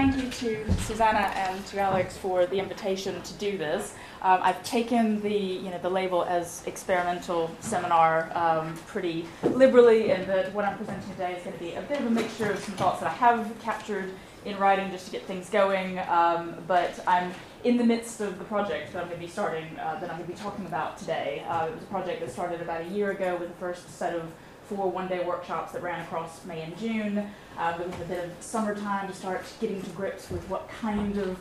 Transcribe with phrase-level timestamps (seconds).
[0.00, 3.92] thank you to Susanna and to Alex for the invitation to do this.
[4.22, 10.26] Um, I've taken the, you know, the label as experimental seminar um, pretty liberally, and
[10.26, 12.58] that what I'm presenting today is going to be a bit of a mixture of
[12.60, 14.10] some thoughts that I have captured
[14.46, 15.98] in writing just to get things going.
[15.98, 19.78] Um, but I'm in the midst of the project that I'm going to be starting,
[19.78, 21.44] uh, that I'm going to be talking about today.
[21.46, 24.14] Uh, it was a project that started about a year ago with the first set
[24.14, 24.32] of
[24.70, 27.26] four one-day workshops that ran across May and June.
[27.58, 31.18] Um, it was a bit of summertime to start getting to grips with what kind
[31.18, 31.36] of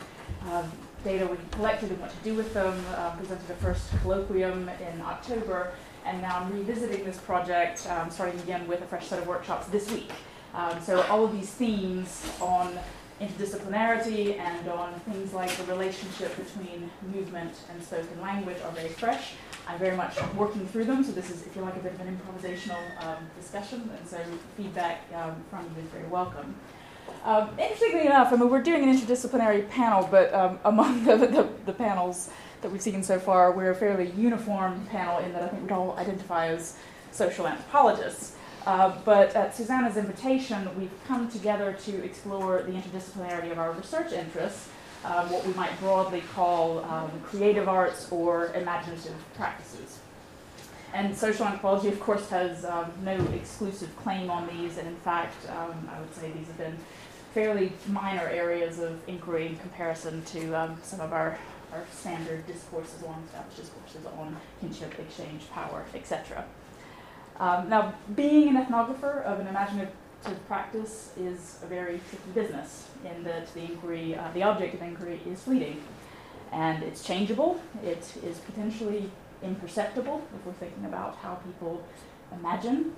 [0.51, 0.71] um,
[1.03, 2.83] data we collected and what to do with them.
[2.95, 5.73] Uh, presented a first colloquium in October,
[6.05, 9.67] and now I'm revisiting this project, um, starting again with a fresh set of workshops
[9.67, 10.09] this week.
[10.55, 12.79] Um, so all of these themes on
[13.21, 19.33] interdisciplinarity and on things like the relationship between movement and spoken language are very fresh.
[19.69, 21.99] I'm very much working through them, so this is, if you like, a bit of
[21.99, 24.17] an improvisational um, discussion, and so
[24.57, 26.55] feedback um, from you is very welcome.
[27.23, 31.47] Um, interestingly enough, I mean, we're doing an interdisciplinary panel, but um, among the, the,
[31.67, 35.47] the, panels that we've seen so far, we're a fairly uniform panel in that I
[35.49, 36.75] think we'd all identify as
[37.11, 38.37] social anthropologists.
[38.65, 44.13] Uh, but at Susanna's invitation, we've come together to explore the interdisciplinarity of our research
[44.13, 44.68] interests
[45.05, 49.99] um, what we might broadly call um, creative arts or imaginative practices.
[50.93, 55.35] And social anthropology, of course, has um, no exclusive claim on these, and in fact,
[55.49, 56.77] um, I would say these have been
[57.33, 61.37] fairly minor areas of inquiry in comparison to um, some of our,
[61.73, 66.43] our standard discourses, on established discourses on kinship, exchange, power, etc.
[67.39, 69.93] Um, now, being an ethnographer of an imaginative
[70.47, 75.19] practice is a very tricky business in that the inquiry, uh, the object of inquiry
[75.25, 75.81] is fleeting.
[76.51, 79.11] And it's changeable, it is potentially
[79.43, 81.83] imperceptible if we're thinking about how people
[82.33, 82.93] imagine.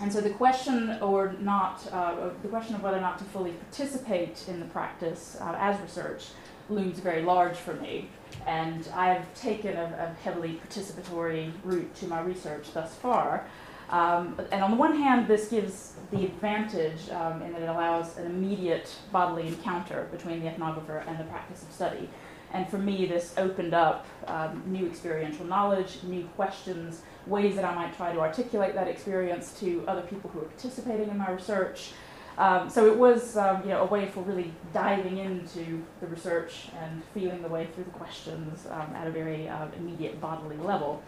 [0.00, 3.52] And so the question or not, uh, the question of whether or not to fully
[3.52, 6.28] participate in the practice uh, as research
[6.68, 8.08] looms very large for me.
[8.46, 13.46] And I've taken a, a heavily participatory route to my research thus far.
[13.92, 18.16] Um, and on the one hand, this gives the advantage um, in that it allows
[18.16, 22.08] an immediate bodily encounter between the ethnographer and the practice of study.
[22.54, 27.74] And for me, this opened up um, new experiential knowledge, new questions, ways that I
[27.74, 31.92] might try to articulate that experience to other people who are participating in my research.
[32.38, 36.68] Um, so it was um, you know, a way for really diving into the research
[36.80, 41.02] and feeling the way through the questions um, at a very uh, immediate bodily level.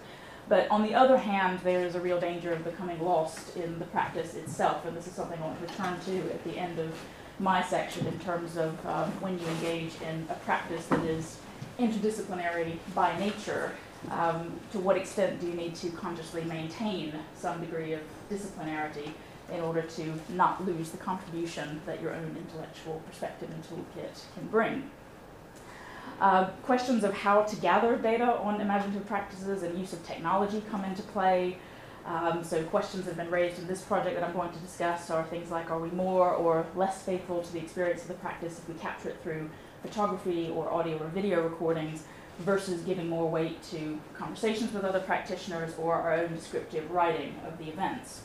[0.48, 3.86] But on the other hand, there is a real danger of becoming lost in the
[3.86, 6.92] practice itself, and this is something I want to return to at the end of
[7.38, 11.38] my section in terms of um, when you engage in a practice that is
[11.78, 13.72] interdisciplinary by nature.
[14.10, 18.00] Um, to what extent do you need to consciously maintain some degree of
[18.30, 19.10] disciplinarity
[19.50, 24.46] in order to not lose the contribution that your own intellectual perspective and toolkit can
[24.48, 24.90] bring?
[26.20, 30.84] Uh, questions of how to gather data on imaginative practices and use of technology come
[30.84, 31.58] into play.
[32.06, 35.10] Um, so questions that have been raised in this project that I'm going to discuss
[35.10, 38.58] are things like are we more or less faithful to the experience of the practice
[38.58, 39.50] if we capture it through
[39.82, 42.04] photography or audio or video recordings
[42.40, 47.56] versus giving more weight to conversations with other practitioners or our own descriptive writing of
[47.58, 48.22] the events.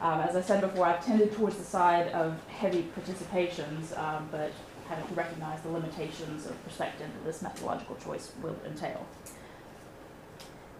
[0.00, 4.52] Um, as I said before, I've tended towards the side of heavy participations, um, but
[4.90, 9.06] having to recognize the limitations of perspective that this methodological choice will entail.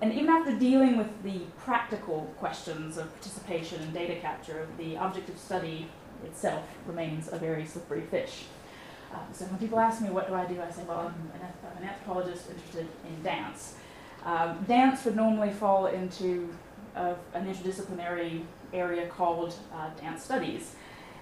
[0.03, 5.29] And even after dealing with the practical questions of participation and data capture, the object
[5.29, 5.89] of study
[6.25, 8.45] itself remains a very slippery fish.
[9.13, 11.47] Um, so when people ask me what do I do, I say, well, I'm an,
[11.71, 13.75] I'm an anthropologist interested in dance.
[14.25, 16.53] Um, dance would normally fall into
[16.97, 18.43] uh, an interdisciplinary
[18.73, 20.75] area called uh, dance studies.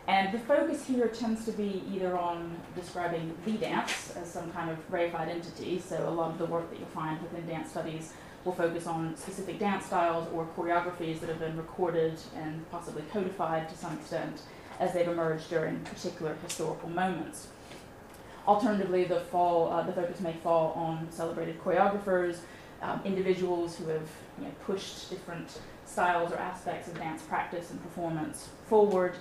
[0.08, 4.70] And the focus here tends to be either on describing the dance as some kind
[4.70, 8.14] of reified entity, so a lot of the work that you'll find within dance studies
[8.42, 13.68] will focus on specific dance styles or choreographies that have been recorded and possibly codified
[13.68, 14.40] to some extent
[14.80, 17.48] as they've emerged during particular historical moments.
[18.46, 22.38] Alternatively, the, fall, uh, the focus may fall on celebrated choreographers,
[22.80, 27.82] um, individuals who have you know, pushed different styles or aspects of dance practice and
[27.82, 29.14] performance forward,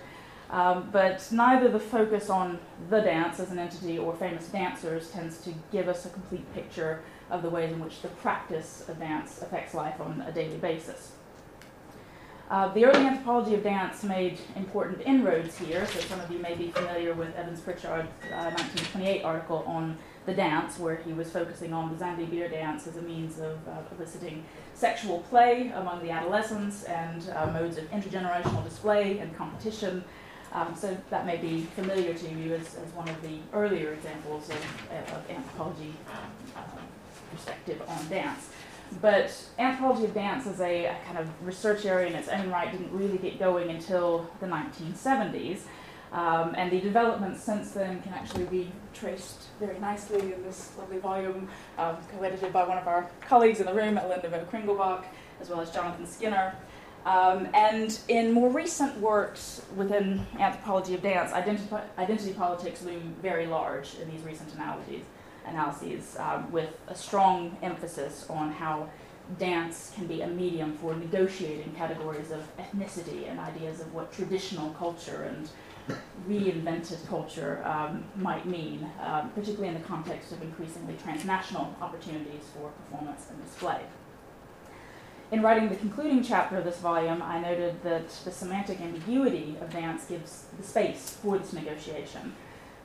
[0.50, 2.60] um, but neither the focus on
[2.90, 7.02] the dance as an entity or famous dancers tends to give us a complete picture
[7.30, 11.12] of the ways in which the practice of dance affects life on a daily basis.
[12.50, 16.56] Uh, the early anthropology of dance made important inroads here, so some of you may
[16.56, 21.74] be familiar with Evans Pritchard's uh, 1928 article on the dance, where he was focusing
[21.74, 26.10] on the Zande beer dance as a means of uh, eliciting sexual play among the
[26.10, 30.02] adolescents and uh, modes of intergenerational display and competition
[30.58, 34.50] Um, so that may be familiar to you as, as one of the earlier examples
[34.50, 34.56] of,
[35.14, 35.94] of anthropology
[36.56, 36.62] uh,
[37.32, 38.50] perspective on dance.
[39.00, 42.72] But anthropology of dance as a, a, kind of research area in its own right
[42.72, 45.60] didn't really get going until the 1970s.
[46.12, 50.98] Um, and the developments since then can actually be traced very nicely in this lovely
[50.98, 55.04] volume, um, co-edited by one of our colleagues in the room, Hélène Neveu Kringelbach,
[55.40, 56.56] as well as Jonathan Skinner.
[57.08, 63.96] Um, and in more recent works within anthropology of dance, identity, politics loom very large
[64.02, 65.06] in these recent analogies,
[65.48, 68.90] analyses, um, with a strong emphasis on how
[69.40, 74.72] dance can be a medium for negotiating categories of ethnicity and ideas of what traditional
[74.72, 75.50] culture and
[76.28, 82.70] reinvented culture um, might mean, um, particularly in the context of increasingly transnational opportunities for
[82.72, 83.80] performance and display.
[85.30, 89.70] In writing the concluding chapter of this volume, I noted that the semantic ambiguity of
[89.70, 92.34] dance gives the space for this negotiation,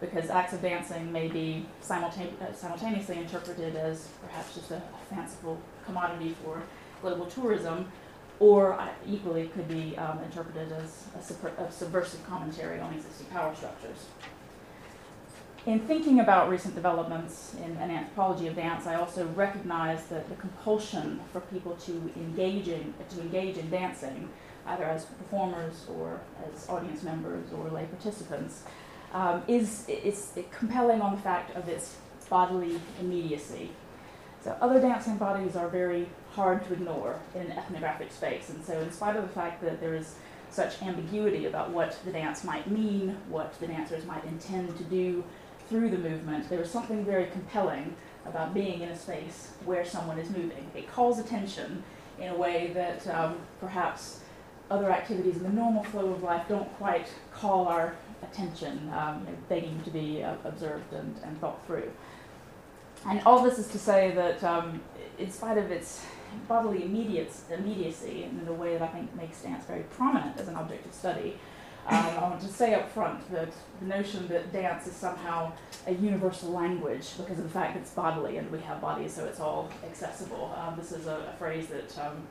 [0.01, 5.57] because acts of dancing may be simultane- uh, simultaneously interpreted as perhaps just a fanciful
[5.87, 6.61] commodity for
[7.01, 7.93] global tourism,
[8.41, 13.55] or uh, equally could be um, interpreted as a, a subversive commentary on existing power
[13.55, 14.07] structures.
[15.65, 20.35] In thinking about recent developments in an anthropology of dance, I also recognize that the
[20.35, 24.29] compulsion for people to engage in, to engage in dancing,
[24.67, 26.21] either as performers or
[26.53, 28.65] as audience members or lay participants,
[29.13, 31.97] um, is, is compelling on the fact of its
[32.29, 33.71] bodily immediacy.
[34.43, 38.81] So other dancing bodies are very hard to ignore in an ethnographic space, and so
[38.81, 40.17] in spite of the fact that there is
[40.51, 45.23] such ambiguity about what the dance might mean, what the dancers might intend to do,
[45.73, 47.97] through the movement, there is something very compelling
[48.27, 50.71] about being in a space where someone is moving.
[50.75, 51.83] It calls attention
[52.21, 54.21] in a way that um, perhaps
[54.71, 59.81] other activities in the normal flow of life don't quite call our attention, um, begging
[59.85, 61.91] to be uh, observed and, and, thought through.
[63.09, 64.83] And all this is to say that, um,
[65.19, 66.05] in spite of its
[66.49, 70.85] bodily immediacy, in a way that I think makes dance very prominent as an object
[70.85, 71.39] of study,
[71.87, 73.49] um, I want to say up front that
[73.81, 75.53] the notion that dance is somehow
[75.87, 79.25] a universal language because of the fact that it's bodily and we have bodies, so
[79.25, 80.55] it's all accessible.
[80.57, 82.23] Um, this is a, a phrase that um,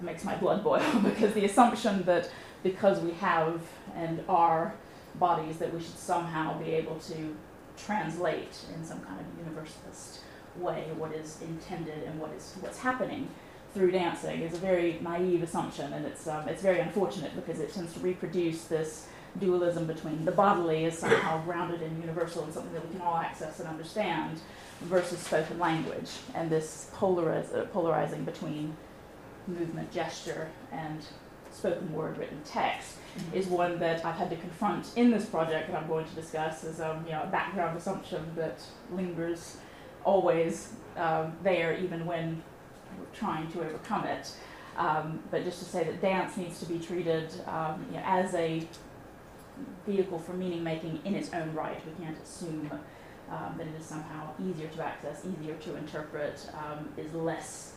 [0.00, 2.30] makes my blood boil because the assumption that
[2.62, 3.60] because we have
[3.96, 4.74] and are
[5.16, 7.36] bodies, that we should somehow be able to
[7.76, 10.20] translate in some kind of universalist
[10.56, 13.28] way what is intended and what is what's happening
[13.74, 17.74] through dancing is a very naive assumption, and it's um, it's very unfortunate because it
[17.74, 19.08] tends to reproduce this
[19.40, 23.16] dualism between the bodily is somehow grounded and universal and something that we can all
[23.16, 24.40] access and understand,
[24.82, 28.76] versus spoken language, and this polariz- uh, polarizing between
[29.48, 31.04] movement, gesture, and
[31.52, 33.36] spoken word, written text mm-hmm.
[33.36, 36.64] is one that I've had to confront in this project that I'm going to discuss
[36.64, 38.60] as um, you know a background assumption that
[38.92, 39.56] lingers
[40.04, 42.42] always um, there, even when
[43.12, 44.32] trying to overcome it.
[44.76, 48.34] Um, but just to say that dance needs to be treated um, you know, as
[48.34, 48.66] a
[49.86, 51.80] vehicle for meaning making in its own right.
[51.86, 52.70] We can't assume
[53.30, 57.74] um, that it is somehow easier to access, easier to interpret, um, is less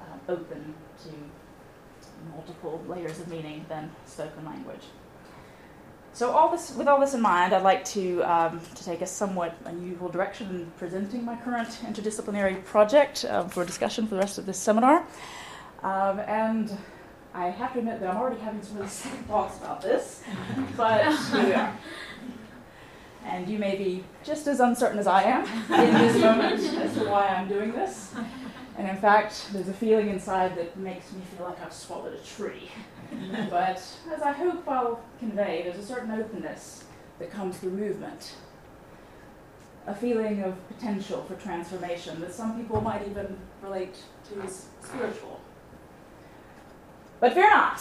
[0.00, 1.10] uh, open to
[2.30, 4.84] multiple layers of meaning than spoken language.
[6.16, 9.06] So all this, with all this in mind, I'd like to, um, to take a
[9.06, 14.38] somewhat unusual direction in presenting my current interdisciplinary project um, for discussion for the rest
[14.38, 15.04] of this seminar.
[15.82, 16.74] Um, and
[17.34, 20.22] I have to admit that I'm already having some really second thoughts about this,
[20.78, 21.78] but here we are.
[23.26, 27.10] And you may be just as uncertain as I am in this moment as to
[27.10, 28.14] why I'm doing this.
[28.78, 32.18] And in fact, there's a feeling inside that makes me feel like I've swallowed a
[32.18, 32.70] tree.
[33.50, 36.84] but as I hope I'll convey, there's a certain openness
[37.18, 38.34] that comes through movement.
[39.86, 43.96] A feeling of potential for transformation that some people might even relate
[44.28, 45.40] to as spiritual.
[47.20, 47.80] But fear not,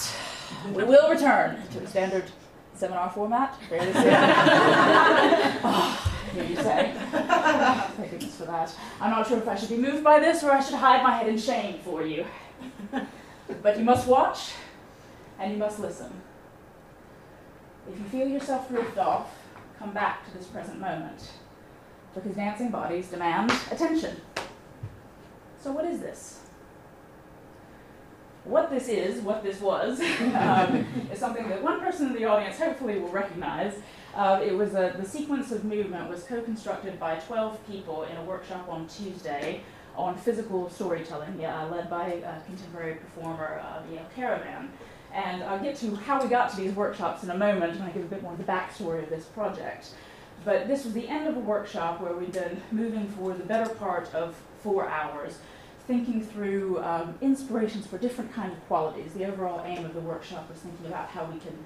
[0.74, 2.32] we will return to the standard
[2.74, 4.04] seminar format fairly soon.
[5.64, 6.94] oh, hear you say.
[7.12, 8.74] Thank goodness for that.
[9.02, 11.18] I'm not sure if I should be moved by this or I should hide my
[11.18, 12.26] head in shame for you.
[13.62, 14.54] But you must watch
[15.40, 16.12] and you must listen.
[17.88, 19.36] If you feel yourself drift off,
[19.78, 21.30] come back to this present moment,
[22.14, 24.20] because dancing bodies demand attention.
[25.60, 26.42] So, what is this?
[28.44, 30.00] What this is, what this was,
[30.36, 33.74] um, is something that one person in the audience hopefully will recognize.
[34.16, 38.24] Uh, it was a, the sequence of movement was co-constructed by 12 people in a
[38.24, 39.62] workshop on Tuesday
[39.98, 44.70] on physical storytelling, uh, led by a contemporary performer, uh, Yael Karavan.
[45.14, 47.90] And I'll get to how we got to these workshops in a moment and I
[47.90, 49.94] give a bit more of the backstory of this project.
[50.46, 53.74] But this was the end of a workshop where we'd been moving for the better
[53.76, 55.40] part of four hours,
[55.88, 59.14] thinking through um, inspirations for different kinds of qualities.
[59.14, 61.66] The overall aim of the workshop was thinking about how we can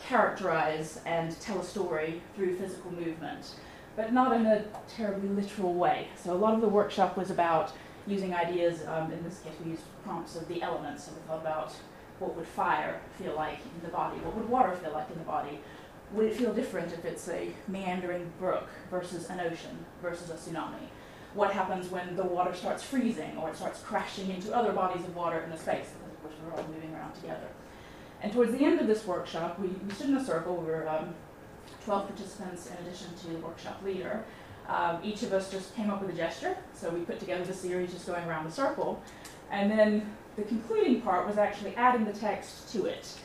[0.00, 3.54] characterize and tell a story through physical movement,
[3.96, 6.08] but not in a terribly literal way.
[6.16, 7.72] So a lot of the workshop was about
[8.06, 11.40] using ideas, um, in this case we used prompts of the elements, so we thought
[11.40, 11.72] about
[12.18, 15.24] what would fire feel like in the body, what would water feel like in the
[15.24, 15.58] body,
[16.12, 20.88] would it feel different if it's a meandering brook versus an ocean versus a tsunami?
[21.34, 25.14] What happens when the water starts freezing or it starts crashing into other bodies of
[25.16, 27.48] water in the space, because of course we're all moving around together.
[28.26, 30.56] And towards the end of this workshop, we, we stood in a circle.
[30.56, 31.14] We were um,
[31.84, 34.24] 12 participants in addition to the workshop leader.
[34.68, 36.56] Um, each of us just came up with a gesture.
[36.74, 39.00] So we put together the series just going around the circle.
[39.52, 43.16] And then the concluding part was actually adding the text to it.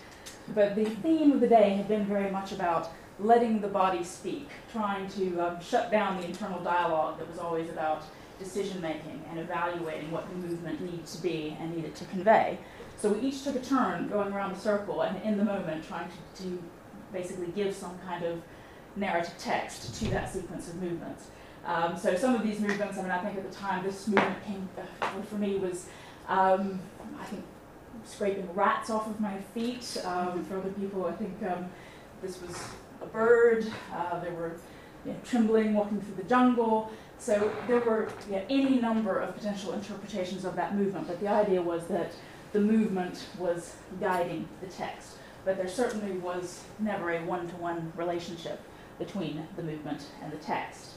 [0.54, 4.50] But the theme of the day had been very much about letting the body speak,
[4.72, 8.04] trying to um, shut down the internal dialogue that was always about
[8.38, 12.60] decision making and evaluating what the movement needed to be and needed to convey.
[13.02, 16.08] So we each took a turn going around the circle and in the moment trying
[16.08, 16.64] to, to
[17.12, 18.44] basically give some kind of
[18.96, 21.26] narrative text to that sequence of movements.
[21.66, 24.46] Um, so some of these movements, I mean, I think at the time this movement
[24.46, 24.70] came
[25.02, 25.88] uh, for me was,
[26.28, 26.80] um,
[27.20, 27.44] I think,
[28.06, 30.00] scraping rats off of my feet.
[30.06, 31.70] Um, for other people, I think um,
[32.22, 32.56] this was
[33.02, 33.66] a bird.
[33.92, 34.58] Uh, there were
[35.06, 36.92] you know, trembling, walking through the jungle.
[37.18, 41.28] So there were you know, any number of potential interpretations of that movement, but the
[41.28, 42.12] idea was that
[42.52, 45.18] the movement was guiding the text.
[45.46, 48.62] But there certainly was never a one to one relationship
[49.00, 50.92] between the movement and the text.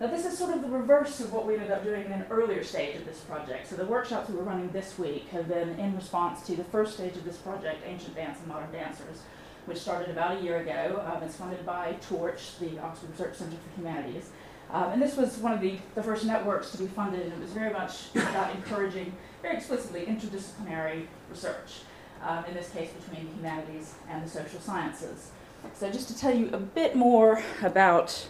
[0.00, 2.26] Now, this is sort of the reverse of what we ended up doing in an
[2.28, 3.68] earlier stage of this project.
[3.68, 6.94] So, the workshops we were running this week have been in response to the first
[6.94, 9.22] stage of this project, Ancient Dance and Modern Dancers,
[9.66, 11.02] which started about a year ago.
[11.06, 14.30] Um, it's funded by Torch, the Oxford Research Center for Humanities.
[14.70, 17.40] Um, and this was one of the, the first networks to be funded, and it
[17.40, 19.12] was very much about encouraging,
[19.44, 21.82] very explicitly, interdisciplinary research,
[22.22, 25.32] um, in this case between the humanities and the social sciences.
[25.74, 28.26] So, just to tell you a bit more about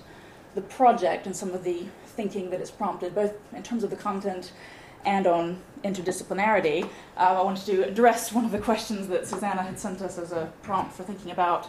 [0.57, 3.97] the project and some of the thinking that it's prompted, both in terms of the
[3.97, 4.53] content
[5.07, 6.85] and on interdisciplinarity,
[7.17, 10.33] uh, I wanted to address one of the questions that Susanna had sent us as
[10.33, 11.67] a prompt for thinking about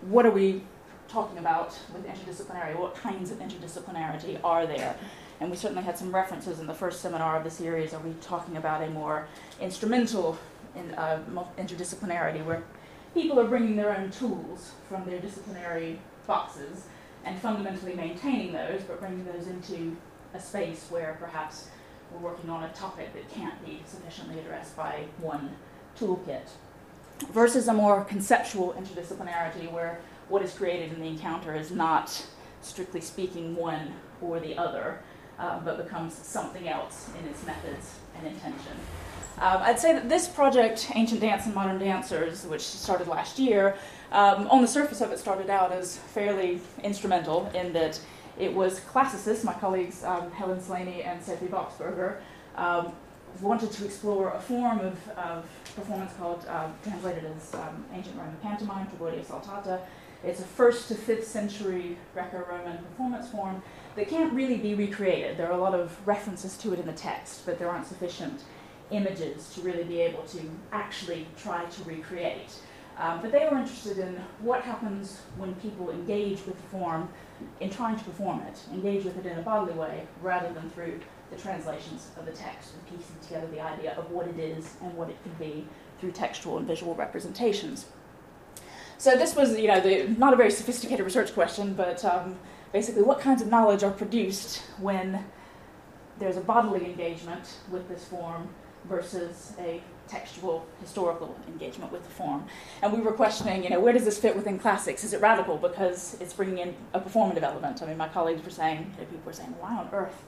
[0.00, 0.62] what are we
[1.06, 2.76] talking about with interdisciplinarity?
[2.76, 4.96] What kinds of interdisciplinarity are there?
[5.40, 7.92] And we certainly had some references in the first seminar of the series.
[7.92, 9.26] Are we talking about a more
[9.60, 10.38] instrumental
[10.76, 11.20] in, uh,
[11.58, 12.62] interdisciplinarity where
[13.14, 16.86] people are bringing their own tools from their disciplinary boxes
[17.24, 19.96] and fundamentally maintaining those, but bringing those into
[20.34, 21.68] a space where perhaps
[22.12, 25.56] we're working on a topic that can't be sufficiently addressed by one
[25.98, 26.48] toolkit?
[27.32, 32.26] Versus a more conceptual interdisciplinarity where what is created in the encounter is not,
[32.60, 35.00] strictly speaking, one or the other,
[35.38, 38.72] uh, but becomes something else in its methods and intention.
[39.38, 43.76] Um, I'd say that this project, Ancient Dance and Modern Dancers, which started last year,
[44.12, 47.98] um, on the surface of it started out as fairly instrumental in that
[48.38, 52.18] it was classicists, my colleagues um, Helen Slaney and Sophie Bocksberger,
[52.56, 52.92] um,
[53.40, 58.36] wanted to explore a form of, of performance called, uh, translated as um, Ancient Roman
[58.36, 59.80] Pantomime, Tragoedia Saltata,
[60.24, 63.62] it's a first to fifth century Greco Roman performance form
[63.96, 65.36] that can't really be recreated.
[65.36, 68.42] There are a lot of references to it in the text, but there aren't sufficient
[68.90, 70.40] images to really be able to
[70.72, 72.54] actually try to recreate.
[72.96, 77.08] Um, but they were interested in what happens when people engage with the form
[77.60, 81.00] in trying to perform it, engage with it in a bodily way rather than through
[81.30, 84.96] the translations of the text and piecing together the idea of what it is and
[84.96, 85.66] what it can be
[85.98, 87.86] through textual and visual representations.
[88.98, 92.36] So this was, you know, the, not a very sophisticated research question, but um,
[92.72, 95.24] basically, what kinds of knowledge are produced when
[96.18, 98.48] there's a bodily engagement with this form
[98.88, 102.44] versus a textual historical engagement with the form.
[102.82, 105.02] And we were questioning, you know, where does this fit within classics?
[105.02, 107.82] Is it radical because it's bringing in a performative element?
[107.82, 110.22] I mean, my colleagues were saying, you know, people were saying, why on earth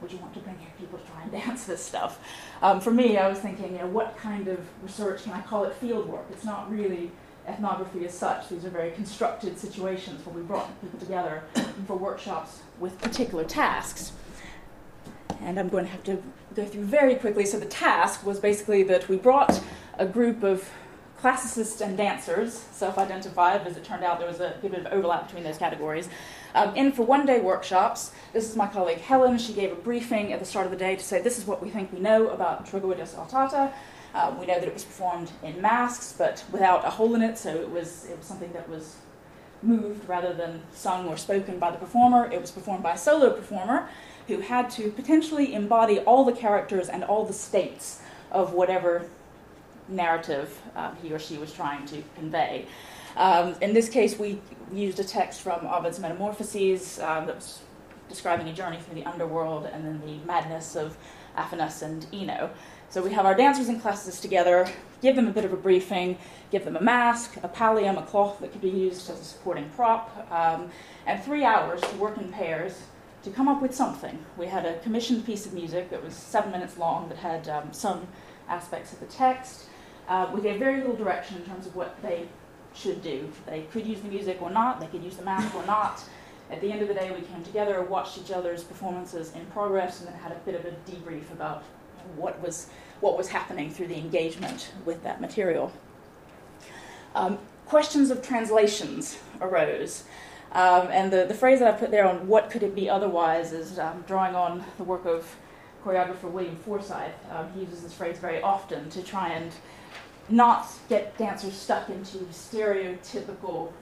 [0.00, 2.18] would you want to bring people to try and dance this stuff?
[2.62, 5.64] Um, for me, I was thinking, you know, what kind of research can I call
[5.64, 6.26] it field work?
[6.30, 7.12] It's not really
[7.50, 8.48] ethnography as such.
[8.48, 11.42] These are very constructed situations where we brought people together
[11.86, 14.12] for workshops with particular tasks.
[15.42, 16.22] And I'm going to have to
[16.54, 17.46] go through very quickly.
[17.46, 19.62] So, the task was basically that we brought
[19.98, 20.68] a group of
[21.20, 24.92] classicists and dancers, self identified, as it turned out there was a good bit of
[24.92, 26.08] overlap between those categories,
[26.54, 28.12] um, in for one day workshops.
[28.32, 29.38] This is my colleague Helen.
[29.38, 31.62] She gave a briefing at the start of the day to say, This is what
[31.62, 33.72] we think we know about Tragoedia saltata.
[34.14, 37.38] Um, we know that it was performed in masks, but without a hole in it,
[37.38, 38.96] so it was, it was something that was
[39.62, 42.30] moved rather than sung or spoken by the performer.
[42.32, 43.88] It was performed by a solo performer
[44.26, 48.00] who had to potentially embody all the characters and all the states
[48.30, 49.08] of whatever
[49.88, 52.66] narrative uh, he or she was trying to convey.
[53.16, 54.40] Um, in this case, we
[54.72, 57.60] used a text from Ovid's Metamorphoses um, that was
[58.08, 60.96] describing a journey through the underworld and then the madness of
[61.36, 62.50] Athamas and Ino.
[62.90, 64.68] So we have our dancers in classes together,
[65.00, 66.18] give them a bit of a briefing,
[66.50, 69.70] give them a mask, a pallium, a cloth that could be used as a supporting
[69.76, 70.68] prop, um,
[71.06, 72.82] and three hours to work in pairs
[73.22, 74.18] to come up with something.
[74.36, 77.72] We had a commissioned piece of music that was seven minutes long that had um,
[77.72, 78.08] some
[78.48, 79.66] aspects of the text.
[80.08, 82.26] Uh, we gave very little direction in terms of what they
[82.74, 83.30] should do.
[83.46, 86.02] They could use the music or not, they could use the mask or not.
[86.50, 90.00] At the end of the day, we came together, watched each other's performances in progress,
[90.00, 91.62] and then had a bit of a debrief about
[92.16, 92.68] what was,
[93.00, 95.72] what was happening through the engagement with that material.
[97.14, 100.04] Um, questions of translations arose.
[100.52, 103.52] Um, and the, the phrase that I put there on what could it be otherwise
[103.52, 105.36] is um, drawing on the work of
[105.84, 107.12] choreographer William Forsythe.
[107.30, 109.52] Um, he uses this phrase very often to try and
[110.28, 113.72] not get dancers stuck into stereotypical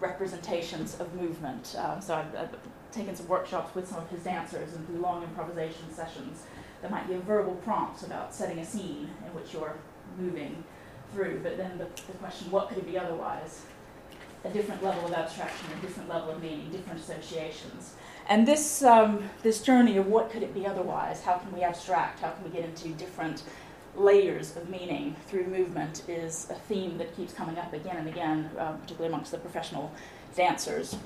[0.00, 1.74] representations of movement.
[1.78, 2.56] Um, so I've, I've,
[2.90, 6.44] taken some workshops with some of his dancers and through long improvisation sessions.
[6.80, 9.74] There might be a verbal prompt about setting a scene in which you're
[10.18, 10.64] moving
[11.12, 13.62] through, but then the, the question, what could it be otherwise?
[14.44, 17.94] A different level of abstraction, a different level of meaning, different associations.
[18.28, 22.20] And this, um, this journey of what could it be otherwise, how can we abstract,
[22.20, 23.42] how can we get into different
[23.96, 28.50] layers of meaning through movement is a theme that keeps coming up again and again,
[28.58, 29.90] um, particularly amongst the professional
[30.36, 30.96] dancers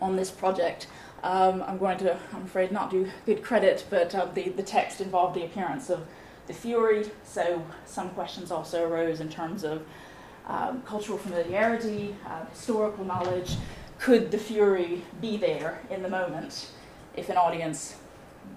[0.00, 0.88] on this project.
[1.24, 5.00] Um, I'm going to, I'm afraid, not do good credit, but uh, the, the text
[5.00, 6.06] involved the appearance of
[6.46, 9.86] the Fury, so some questions also arose in terms of
[10.46, 13.56] um, cultural familiarity, uh, historical knowledge.
[13.98, 16.70] Could the Fury be there in the moment
[17.16, 17.96] if an audience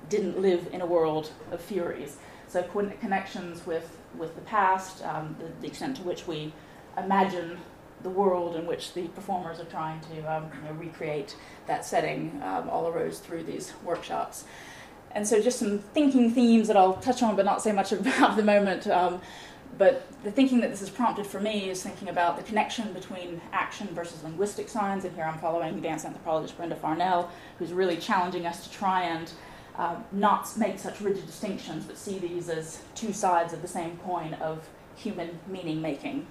[0.09, 2.17] didn't live in a world of Furies?
[2.49, 6.51] So connections with, with the past, um, the, the, extent to which we
[6.97, 7.59] imagine
[8.03, 12.39] the world in which the performers are trying to um, you know, recreate that setting
[12.43, 14.45] um, all arose through these workshops.
[15.11, 18.31] And so just some thinking themes that I'll touch on but not say much about
[18.31, 18.87] at the moment.
[18.87, 19.21] Um,
[19.77, 23.41] but the thinking that this has prompted for me is thinking about the connection between
[23.51, 25.05] action versus linguistic signs.
[25.05, 27.29] And here I'm following dance anthropologist Brenda Farnell,
[27.59, 29.31] who's really challenging us to try and
[29.75, 33.97] uh, not make such rigid distinctions, but see these as two sides of the same
[33.97, 36.25] coin of human meaning making.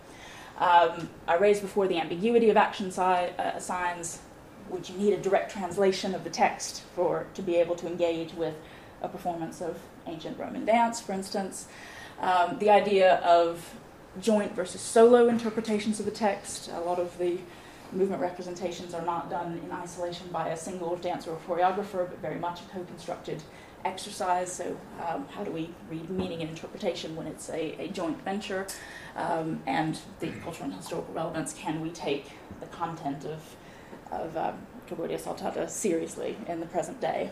[0.59, 4.21] Um, I raised before the ambiguity of action si- uh, signs.
[4.71, 8.35] Would you need a direct translation of the text for to be able to engage
[8.35, 8.55] with
[9.03, 11.69] a performance of ancient Roman dance, for instance?
[12.21, 13.75] Um, the idea of
[14.21, 16.71] joint versus solo interpretations of the text.
[16.73, 17.39] A lot of the
[17.93, 22.39] movement representations are not done in isolation by a single dancer or choreographer, but very
[22.39, 23.43] much co constructed
[23.87, 24.53] exercise.
[24.53, 28.67] So, um, how do we read meaning and interpretation when it's a, a joint venture?
[29.17, 33.57] Um, and the cultural and historical relevance can we take the content of,
[34.11, 37.31] of um, Saltata seriously in the present day?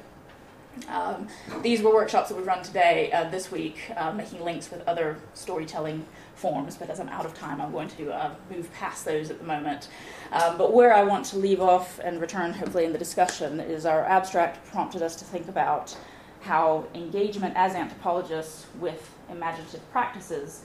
[0.89, 1.29] Um,
[1.63, 5.19] these were workshops that we run today, uh, this week, uh, making links with other
[5.35, 9.31] storytelling forms, but as I'm out of time, I'm going to uh, move past those
[9.31, 9.89] at the moment.
[10.33, 13.87] Um, but where I want to leave off and return, hopefully, in the discussion is
[13.87, 15.97] our abstract prompted us to think about
[16.45, 20.63] how engagement as anthropologists with imaginative practices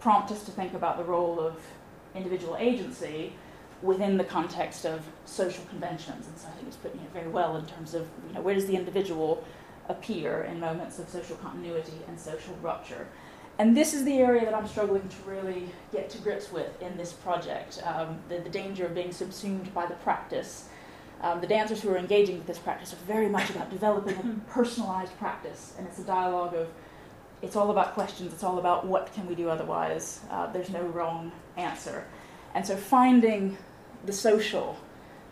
[0.00, 1.56] prompt us to think about the role of
[2.14, 3.32] individual agency
[3.82, 6.26] within the context of social conventions.
[6.26, 8.54] And so I think it's putting it very well in terms of you know, where
[8.54, 9.44] does the individual
[9.88, 13.06] appear in moments of social continuity and social rupture.
[13.58, 16.96] And this is the area that I'm struggling to really get to grips with in
[16.96, 20.69] this project um, the, the, danger of being subsumed by the practice.
[21.22, 24.50] Um, the dancers who are engaging with this practice are very much about developing a
[24.50, 26.68] personalized practice, and it's a dialogue of
[27.42, 30.20] it's all about questions, it's all about what can we do otherwise.
[30.30, 32.04] Uh, there's no wrong answer.
[32.54, 33.56] And so finding
[34.04, 34.76] the social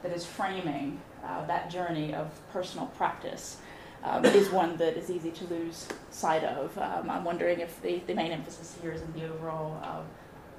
[0.03, 3.59] that is framing uh, that journey of personal practice
[4.05, 6.77] um, is one that is easy to lose sight of.
[6.79, 10.01] Um, I'm wondering if the, the main emphasis here is in the overall uh,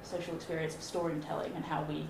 [0.02, 2.06] social experience of storytelling and how we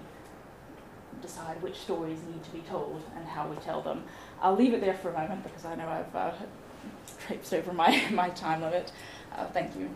[1.22, 4.04] decide which stories need to be told and how we tell them.
[4.40, 6.32] I'll leave it there for a moment because I know I've uh,
[7.26, 8.92] traipsed over my, my time limit.
[9.36, 9.88] Uh, thank you.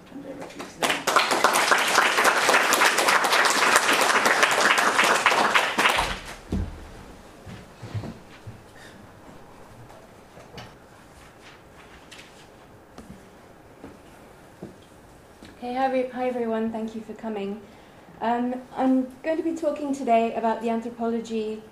[15.61, 17.61] Hi, hi everyone, thank you for coming.
[18.25, 21.63] Um, I'm going to be talking today about the anthropology,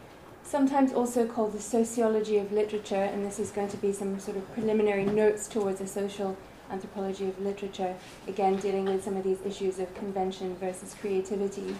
[0.43, 4.37] sometimes also called the sociology of literature, and this is going to be some sort
[4.37, 6.37] of preliminary notes towards a social
[6.69, 7.97] anthropology of literature,
[8.29, 11.75] again dealing with some of these issues of convention versus creativity.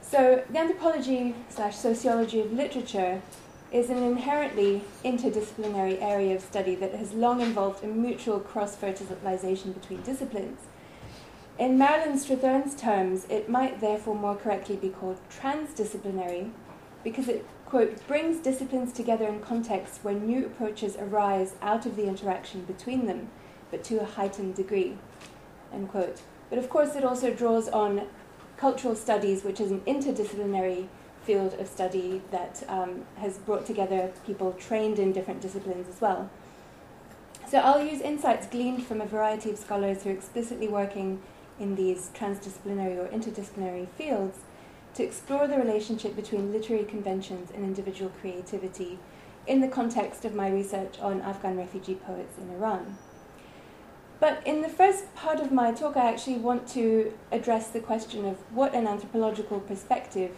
[0.00, 3.20] So, the anthropology slash sociology of literature
[3.72, 9.72] is an inherently interdisciplinary area of study that has long involved a mutual cross fertilization
[9.72, 10.60] between disciplines.
[11.58, 16.50] In Marilyn Strathern's terms, it might therefore more correctly be called transdisciplinary
[17.04, 22.06] because it, quote, brings disciplines together in contexts where new approaches arise out of the
[22.06, 23.28] interaction between them,
[23.70, 24.96] but to a heightened degree,
[25.72, 26.22] end quote.
[26.48, 28.06] But of course, it also draws on
[28.56, 30.88] cultural studies, which is an interdisciplinary
[31.22, 36.30] field of study that um, has brought together people trained in different disciplines as well.
[37.48, 41.20] So I'll use insights gleaned from a variety of scholars who are explicitly working
[41.58, 44.38] in these transdisciplinary or interdisciplinary fields
[44.94, 48.98] to explore the relationship between literary conventions and individual creativity
[49.46, 52.98] in the context of my research on Afghan refugee poets in Iran.
[54.20, 58.24] But in the first part of my talk, I actually want to address the question
[58.24, 60.30] of what an anthropological perspective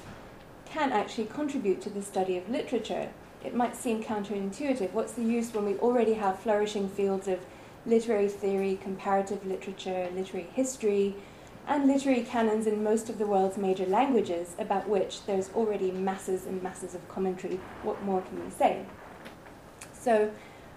[0.64, 3.11] can actually contribute to the study of literature.
[3.44, 4.92] It might seem counterintuitive.
[4.92, 7.40] What's the use when we already have flourishing fields of
[7.87, 11.14] literary theory, comparative literature, literary history,
[11.66, 16.47] and literary canons in most of the world's major languages, about which there's already masses
[16.47, 17.59] and masses of commentary?
[17.83, 18.85] What more can we say?
[19.92, 20.31] So,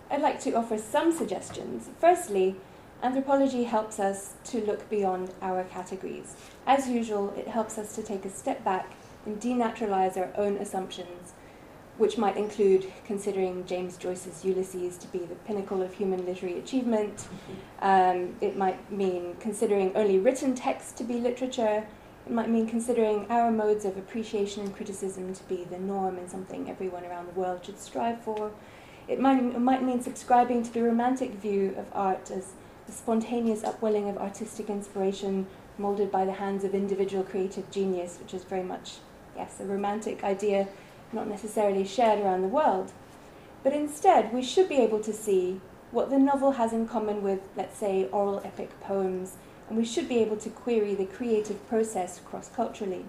[0.10, 1.89] I'd like to offer some suggestions.
[2.00, 2.56] Firstly,
[3.04, 6.36] Anthropology helps us to look beyond our categories.
[6.65, 8.93] As usual, it helps us to take a step back
[9.24, 11.34] and denaturalize our own assumptions,
[11.98, 17.28] which might include considering James Joyce's Ulysses to be the pinnacle of human literary achievement.
[17.82, 21.86] Um, it might mean considering only written text to be literature.
[22.26, 26.30] It might mean considering our modes of appreciation and criticism to be the norm and
[26.30, 28.52] something everyone around the world should strive for.
[29.08, 32.52] It might, it might mean subscribing to the romantic view of art as
[32.86, 38.34] the spontaneous upwelling of artistic inspiration molded by the hands of individual creative genius, which
[38.34, 38.96] is very much,
[39.36, 40.68] yes, a romantic idea
[41.13, 42.91] not necessarily shared around the world.
[43.63, 47.39] But instead, we should be able to see what the novel has in common with,
[47.56, 49.36] let's say, oral epic poems,
[49.70, 53.06] and we should be able to query the creative process cross culturally.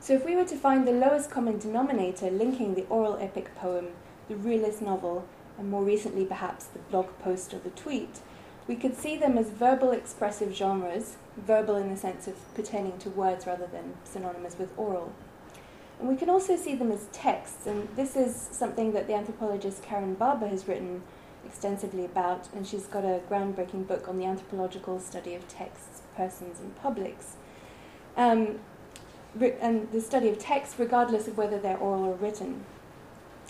[0.00, 3.88] So, if we were to find the lowest common denominator linking the oral epic poem,
[4.28, 5.26] the realist novel,
[5.58, 8.20] and more recently perhaps the blog post or the tweet,
[8.66, 13.10] we could see them as verbal expressive genres, verbal in the sense of pertaining to
[13.10, 15.12] words rather than synonymous with oral.
[15.98, 19.82] And we can also see them as texts, and this is something that the anthropologist
[19.82, 21.02] Karin Barber has written
[21.46, 26.58] extensively about, and she's got a groundbreaking book on the anthropological study of texts, persons,
[26.58, 27.36] and publics.
[28.16, 28.58] Um,
[29.40, 32.64] and the study of texts, regardless of whether they're oral or written.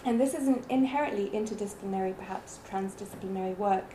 [0.05, 3.95] And this is an inherently interdisciplinary, perhaps transdisciplinary work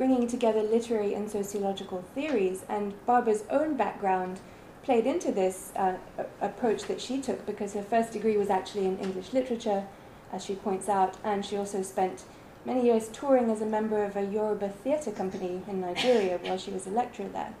[0.00, 4.40] bringing together literary and sociological theories, and Barber's own background
[4.82, 5.94] played into this uh,
[6.40, 9.86] approach that she took because her first degree was actually in English literature,
[10.32, 12.24] as she points out, and she also spent
[12.64, 16.70] many years touring as a member of a Yoruba theatre company in Nigeria while she
[16.70, 17.54] was a lecturer there.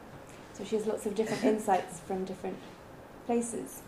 [0.52, 2.58] So she has lots of different insights from different
[3.26, 3.82] places.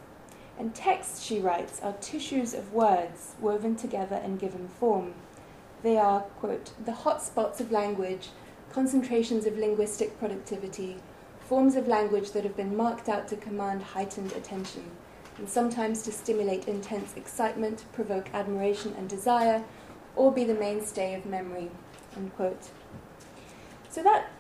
[0.58, 5.14] And texts, she writes, are tissues of words woven together and given form.
[5.82, 8.28] They are, quote, the hot spots of language
[8.72, 10.96] concentrations of linguistic productivity,
[11.52, 14.82] forms of language that have been marked out to command heightened attention,
[15.36, 19.62] and sometimes to stimulate intense excitement, provoke admiration and desire,
[20.16, 21.70] or be the mainstay of memory.
[23.90, 24.30] So that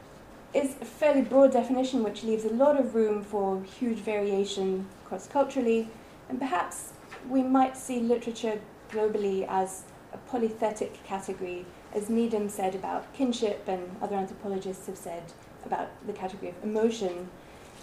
[0.54, 5.26] is a fairly broad definition which leaves a lot of room for huge variation cross
[5.26, 5.88] culturally,
[6.30, 6.94] and perhaps
[7.28, 8.58] we might see literature
[8.90, 9.82] globally as
[10.14, 15.24] a polythetic category as Needham said about kinship, and other anthropologists have said
[15.66, 17.28] about the category of emotion.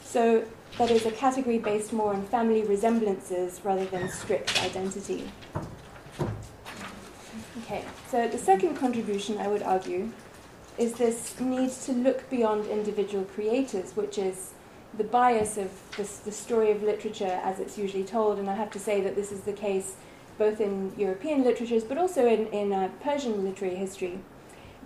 [0.04, 0.44] So
[0.78, 5.32] that is a category based more on family resemblances rather than strict identity.
[7.64, 10.10] Okay, so the second contribution I would argue
[10.80, 14.54] is this need to look beyond individual creators, which is
[14.98, 18.40] the bias of this, the story of literature as it's usually told.
[18.40, 19.96] And I have to say that this is the case
[20.38, 24.20] both in European literatures but also in, in uh, Persian literary history,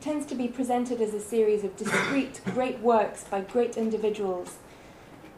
[0.02, 4.58] tends to be presented as a series of discrete great works by great individuals.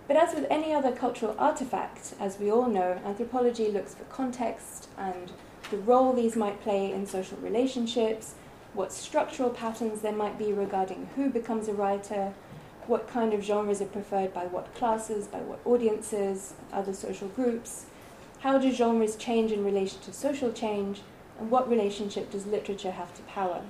[0.08, 4.88] But as with any other cultural artifact, as we all know, anthropology looks for context
[4.98, 5.32] and
[5.72, 8.36] the role these might play in social relationships,
[8.74, 12.34] what structural patterns there might be regarding who becomes a writer,
[12.88, 17.86] what kind of genres are preferred by what classes, by what audiences, other social groups.
[18.40, 21.02] How do genres change in relation to social change?
[21.40, 23.62] And what relationship does literature have to power?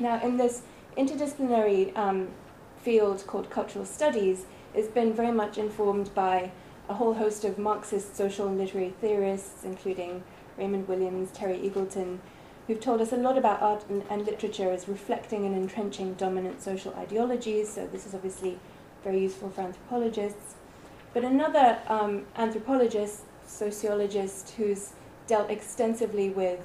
[0.00, 0.62] Now, in this
[0.96, 2.28] interdisciplinary um,
[2.76, 6.52] field called cultural studies, it's been very much informed by
[6.88, 10.22] a whole host of Marxist social and literary theorists, including
[10.56, 12.18] Raymond Williams, Terry Eagleton,
[12.66, 16.62] who've told us a lot about art and, and, literature as reflecting and entrenching dominant
[16.62, 17.72] social ideologies.
[17.72, 18.58] So this is obviously
[19.02, 20.54] very useful for anthropologists.
[21.12, 24.92] But another um, anthropologist, sociologist, who's
[25.26, 26.60] dealt extensively with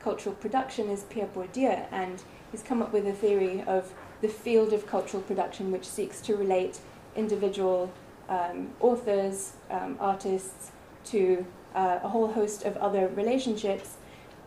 [0.00, 4.72] cultural production is Pierre Bourdieu, and he's come up with a theory of the field
[4.72, 6.80] of cultural production which seeks to relate
[7.16, 7.92] individual
[8.28, 10.72] um, authors, um, artists,
[11.04, 13.96] to uh, a whole host of other relationships.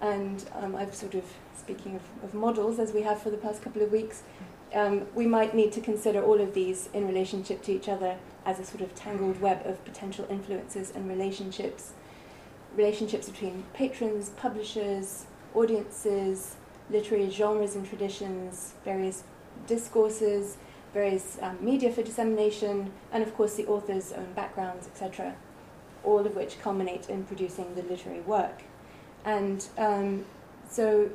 [0.02, 1.24] And um, I've sort of,
[1.56, 4.24] speaking of, of, models, as we have for the past couple of weeks,
[4.74, 8.60] um, we might need to consider all of these in relationship to each other as
[8.60, 11.92] a sort of tangled web of potential influences and relationships.
[12.76, 16.56] Relationships between patrons, publishers, audiences,
[16.92, 19.24] literary genres and traditions, various
[19.68, 20.58] discourses,
[20.94, 25.36] various um, media for dissemination, and of course the author's own backgrounds, etc.,
[26.04, 28.64] all of which culminate in producing the literary work.
[29.24, 30.26] And um,
[30.70, 31.12] so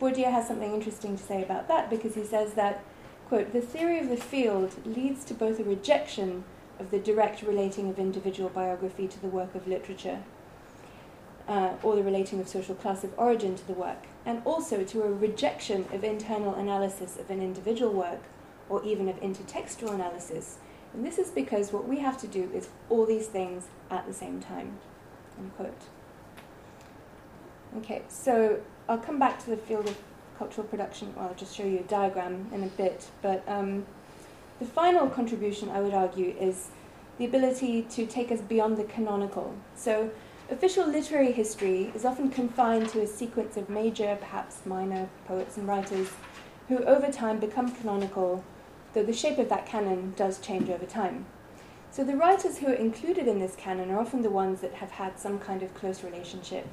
[0.00, 2.82] Bourdieu has something interesting to say about that because he says that,
[3.28, 6.44] quote, the theory of the field leads to both a rejection
[6.78, 10.22] of the direct relating of individual biography to the work of literature,
[11.52, 15.02] uh, or the relating of social class of origin to the work, and also to
[15.02, 18.22] a rejection of internal analysis of an individual work
[18.70, 20.56] or even of intertextual analysis.
[20.94, 24.14] And this is because what we have to do is all these things at the
[24.14, 24.78] same time.
[27.78, 29.98] Okay, so I'll come back to the field of
[30.38, 31.12] cultural production.
[31.14, 33.10] Well, I'll just show you a diagram in a bit.
[33.20, 33.84] But um,
[34.58, 36.68] the final contribution, I would argue, is
[37.18, 39.54] the ability to take us beyond the canonical.
[39.74, 40.10] So
[40.50, 45.66] official literary history is often confined to a sequence of major, perhaps minor, poets and
[45.66, 46.10] writers
[46.68, 48.44] who over time become canonical
[48.92, 51.26] though the shape of that canon does change over time.
[51.90, 54.92] So the writers who are included in this canon are often the ones that have
[54.92, 56.66] had some kind of close relationship,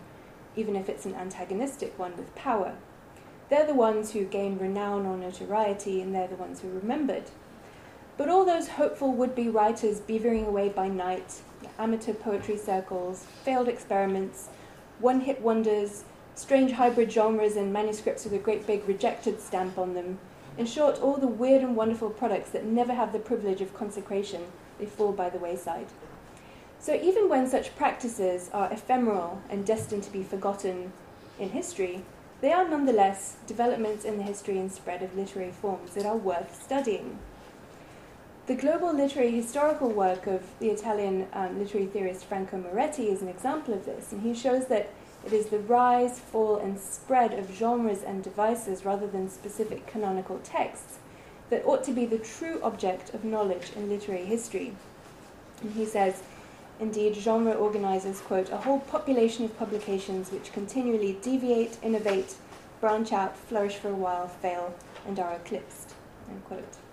[0.55, 2.75] even if it's an antagonistic one with power.
[3.49, 7.31] They're the ones who gain renown or notoriety, and they're the ones who are remembered.
[8.17, 11.41] But all those hopeful would be writers beavering away by night,
[11.77, 14.49] amateur poetry circles, failed experiments,
[14.99, 16.03] one hit wonders,
[16.35, 20.19] strange hybrid genres, and manuscripts with a great big rejected stamp on them,
[20.59, 24.43] in short, all the weird and wonderful products that never have the privilege of consecration,
[24.77, 25.87] they fall by the wayside.
[26.79, 30.91] So even when such practices are ephemeral and destined to be forgotten
[31.39, 32.03] in history,
[32.41, 36.61] they are nonetheless developments in the history and spread of literary forms that are worth
[36.61, 37.19] studying.
[38.49, 43.27] The global literary historical work of the Italian um, literary theorist Franco Moretti is an
[43.27, 44.89] example of this, and he shows that
[45.23, 50.39] it is the rise, fall, and spread of genres and devices rather than specific canonical
[50.39, 50.97] texts
[51.51, 54.73] that ought to be the true object of knowledge in literary history.
[55.61, 56.23] And he says,
[56.79, 62.33] Indeed, genre organizes, quote, a whole population of publications which continually deviate, innovate,
[62.81, 64.73] branch out, flourish for a while, fail,
[65.05, 65.93] and are eclipsed,
[66.31, 66.88] unquote.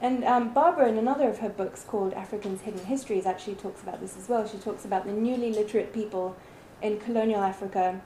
[0.00, 4.00] And um, Barber, in another of her books called Africans' Hidden Histories, actually talks about
[4.00, 4.46] this as well.
[4.46, 6.36] She talks about the newly literate people
[6.80, 8.00] in colonial Africa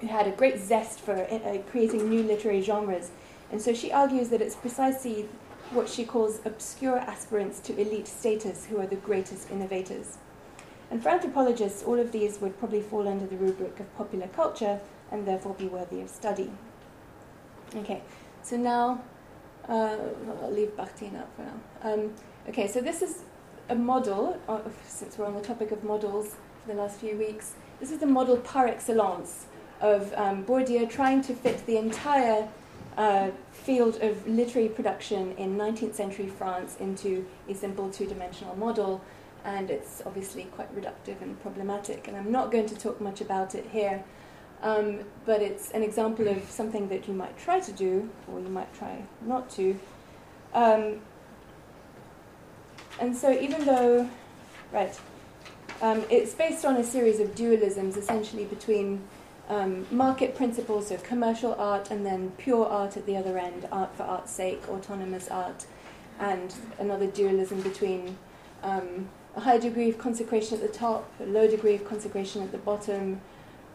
[0.00, 3.10] who had a great zest for uh, creating new literary genres.
[3.50, 5.28] And so she argues that it's precisely
[5.72, 10.18] what she calls obscure aspirants to elite status who are the greatest innovators.
[10.90, 14.80] And for anthropologists, all of these would probably fall under the rubric of popular culture
[15.10, 16.50] and therefore be worthy of study.
[17.76, 18.02] Okay,
[18.42, 19.02] so now
[19.70, 19.96] uh,
[20.42, 21.92] I'll leave Bakhtin out for now.
[21.92, 22.12] Um,
[22.48, 23.22] okay, so this is
[23.68, 27.54] a model, of, since we're on the topic of models for the last few weeks.
[27.78, 29.46] This is the model par excellence
[29.80, 32.48] of um, Bourdieu trying to fit the entire
[32.98, 39.00] uh, field of literary production in 19th century France into a simple two dimensional model,
[39.44, 42.08] and it's obviously quite reductive and problematic.
[42.08, 44.02] And I'm not going to talk much about it here,
[44.62, 48.48] um, but it's an example of something that you might try to do, or you
[48.48, 49.78] might try not to.
[50.52, 51.00] Um,
[53.00, 54.08] and so, even though,
[54.72, 54.98] right,
[55.80, 59.00] um, it's based on a series of dualisms, essentially between
[59.48, 63.94] um, market principles, so commercial art, and then pure art at the other end, art
[63.96, 65.66] for art's sake, autonomous art,
[66.18, 68.18] and another dualism between
[68.62, 72.52] um, a high degree of consecration at the top, a low degree of consecration at
[72.52, 73.20] the bottom,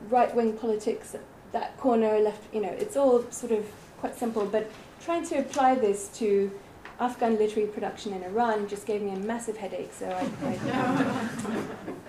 [0.09, 3.65] right wing politics at that corner, left, you know, it's all sort of
[3.99, 4.69] quite simple, but
[5.01, 6.51] trying to apply this to
[6.99, 11.29] Afghan literary production in Iran just gave me a massive headache, so I, I,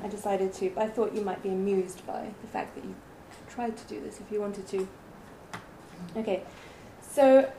[0.05, 0.73] I decided to.
[0.77, 2.95] I thought you might be amused by the fact that you
[3.49, 4.89] tried to do this if you wanted to.
[6.17, 6.43] Okay,
[7.01, 7.51] so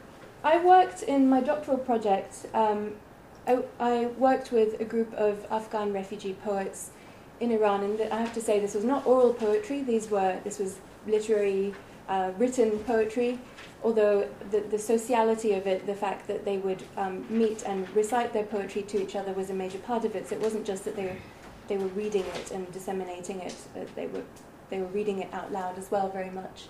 [0.44, 2.46] I worked in my doctoral project.
[2.54, 2.94] Um,
[3.46, 6.92] I, I, worked with a group of Afghan refugee poets
[7.39, 9.82] in Iran, and I have to say this was not oral poetry.
[9.82, 11.73] These were this was literary,
[12.08, 13.39] uh, written poetry.
[13.84, 18.34] Although the, the sociality of it, the fact that they would um, meet and recite
[18.34, 20.28] their poetry to each other, was a major part of it.
[20.28, 21.17] So it wasn't just that they were
[21.67, 23.56] they were reading it and disseminating it;
[23.95, 24.23] they were
[24.69, 26.65] they were reading it out loud as well, very much.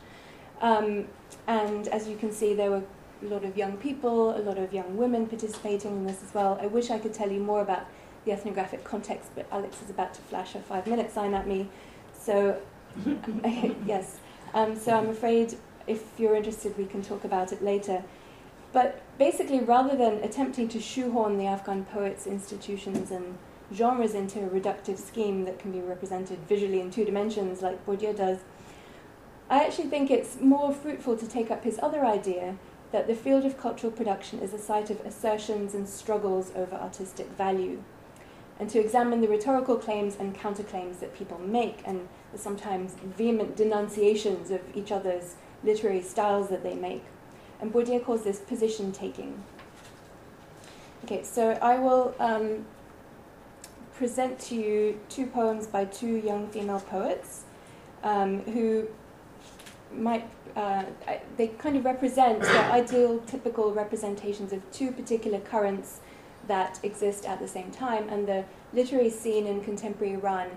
[0.62, 1.08] Um,
[1.46, 2.84] and as you can see, there were
[3.22, 6.58] a lot of young people, a lot of young women participating in this as well.
[6.62, 7.86] I wish I could tell you more about
[8.28, 11.70] the ethnographic context, but Alex is about to flash a five minute sign at me.
[12.14, 12.60] So,
[13.86, 14.20] yes.
[14.54, 18.04] Um, so I'm afraid if you're interested, we can talk about it later.
[18.74, 23.38] But basically, rather than attempting to shoehorn the Afghan poets, institutions, and
[23.74, 28.16] genres into a reductive scheme that can be represented visually in two dimensions, like Bourdieu
[28.16, 28.40] does,
[29.50, 32.58] I actually think it's more fruitful to take up his other idea
[32.92, 37.28] that the field of cultural production is a site of assertions and struggles over artistic
[37.30, 37.84] value,
[38.60, 43.56] and to examine the rhetorical claims and counterclaims that people make, and the sometimes vehement
[43.56, 47.04] denunciations of each other's literary styles that they make.
[47.60, 49.44] And Bourdieu calls this position taking.
[51.04, 52.66] Okay, so I will um,
[53.94, 57.44] present to you two poems by two young female poets
[58.04, 58.88] um, who
[59.94, 60.84] might uh,
[61.38, 66.00] they kind of represent the ideal, typical representations of two particular currents
[66.48, 68.10] that exist at the same time.
[68.10, 70.48] And the literary scene in contemporary Iran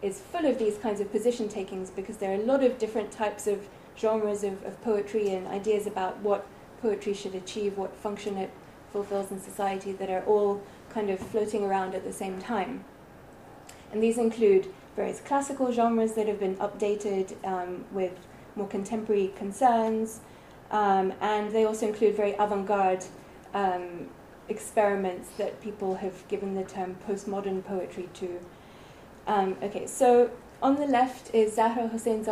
[0.00, 3.10] is full of these kinds of position takings because there are a lot of different
[3.10, 6.46] types of genres of, of poetry and ideas about what
[6.80, 8.50] poetry should achieve, what function it
[8.92, 12.84] fulfills in society that are all kind of floating around at the same time.
[13.92, 18.12] And these include various classical genres that have been updated um, with
[18.56, 20.20] more contemporary concerns,
[20.70, 23.04] um, and they also include very avant garde
[23.54, 24.08] um,
[24.48, 28.40] experiments that people have given the term postmodern poetry to.
[29.26, 30.30] Um, okay, so
[30.62, 32.24] on the left is Zahra Hossein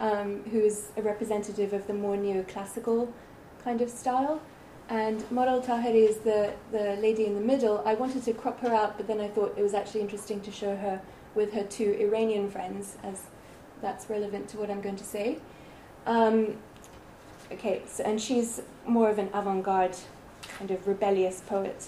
[0.00, 3.12] um, who is a representative of the more neoclassical
[3.62, 4.40] kind of style.
[4.88, 7.82] And Maral Taheri is the, the lady in the middle.
[7.86, 10.50] I wanted to crop her out, but then I thought it was actually interesting to
[10.50, 11.00] show her
[11.34, 13.22] with her two Iranian friends, as
[13.80, 15.38] that's relevant to what I'm going to say.
[16.06, 16.56] Um,
[17.50, 19.96] okay, so, and she's more of an avant garde,
[20.58, 21.86] kind of rebellious poet.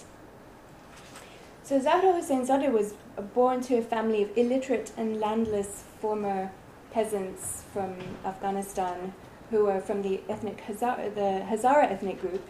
[1.63, 2.93] So Zahra Hossein Zadeh was
[3.33, 6.51] born to a family of illiterate and landless former
[6.91, 9.13] peasants from Afghanistan
[9.49, 12.47] who were from the ethnic Hazara, the Hazara ethnic group,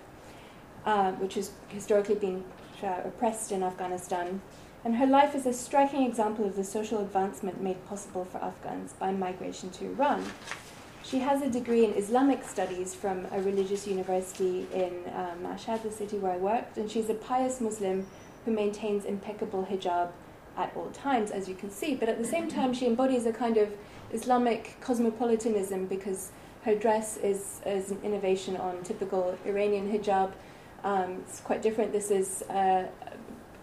[0.85, 2.43] uh, which has historically been
[2.83, 4.41] uh, oppressed in Afghanistan.
[4.83, 8.93] And her life is a striking example of the social advancement made possible for Afghans
[8.93, 10.23] by migration to Iran.
[11.05, 15.03] She has a degree in Islamic studies from a religious university in
[15.43, 18.07] Mashhad, the city where I worked, and she's a pious Muslim
[18.43, 20.09] who maintains impeccable hijab
[20.57, 21.93] at all times, as you can see.
[21.93, 23.69] But at the same time, she embodies a kind of
[24.13, 26.31] Islamic cosmopolitanism because
[26.63, 30.31] her dress is, is an innovation on typical Iranian hijab.
[30.83, 31.91] Um, it's quite different.
[31.91, 32.87] This is uh,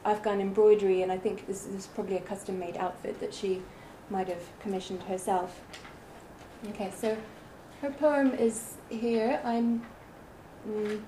[0.04, 3.62] Afghan embroidery, and I think this is probably a custom made outfit that she
[4.10, 5.60] might have commissioned herself.
[6.70, 7.16] Okay, so
[7.80, 9.40] her poem is here.
[9.44, 9.84] I'm.
[10.68, 11.02] Mm,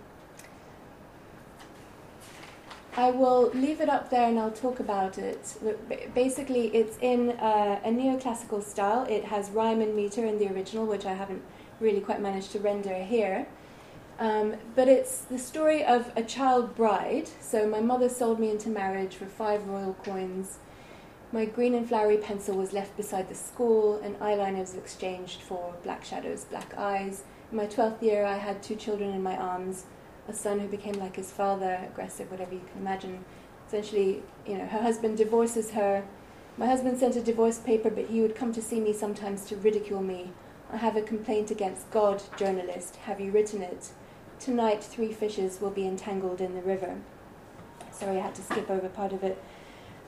[2.97, 5.57] I will leave it up there and I'll talk about it.
[6.14, 9.05] Basically, it's in a neoclassical style.
[9.09, 11.43] It has rhyme and meter in the original, which I haven't
[11.81, 13.47] really quite managed to render here.
[14.21, 17.29] Um, but it's the story of a child bride.
[17.40, 20.59] So, my mother sold me into marriage for five royal coins.
[21.35, 25.75] My green and flowery pencil was left beside the school, and eyeliner was exchanged for
[25.83, 27.25] black shadows, black eyes.
[27.51, 29.87] In my 12th year, I had two children in my arms
[30.29, 33.25] a son who became like his father, aggressive, whatever you can imagine.
[33.66, 36.05] Essentially, you know, her husband divorces her.
[36.57, 39.56] My husband sent a divorce paper, but he would come to see me sometimes to
[39.56, 40.31] ridicule me.
[40.73, 42.94] I have a complaint against God, journalist.
[43.06, 43.88] Have you written it?
[44.38, 46.98] Tonight, three fishes will be entangled in the river.
[47.90, 49.42] Sorry, I had to skip over part of it.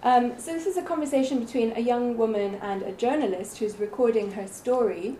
[0.07, 4.31] Um, so this is a conversation between a young woman and a journalist who's recording
[4.31, 5.17] her story,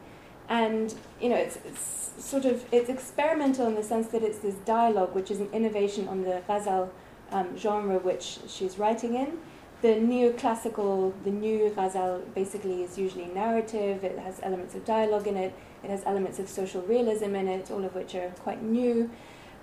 [0.49, 4.55] and you know it's, it's sort of it's experimental in the sense that it's this
[4.65, 6.93] dialogue, which is an innovation on the ghazal
[7.33, 9.39] um, genre which she's writing in.
[9.83, 14.05] The neoclassical, the new ghazal basically is usually narrative.
[14.05, 15.53] It has elements of dialogue in it.
[15.83, 19.11] It has elements of social realism in it, all of which are quite new,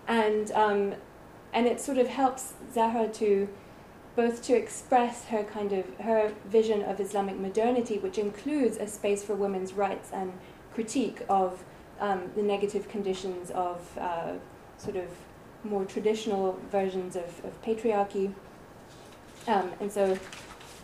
[0.05, 0.95] and um,
[1.53, 3.47] and it sort of helps Zahra to
[4.15, 9.23] both to express her kind of her vision of Islamic modernity, which includes a space
[9.23, 10.33] for women's rights and
[10.73, 11.63] critique of
[11.99, 14.33] um, the negative conditions of uh,
[14.77, 15.07] sort of
[15.63, 18.33] more traditional versions of, of patriarchy.
[19.47, 20.17] Um, and so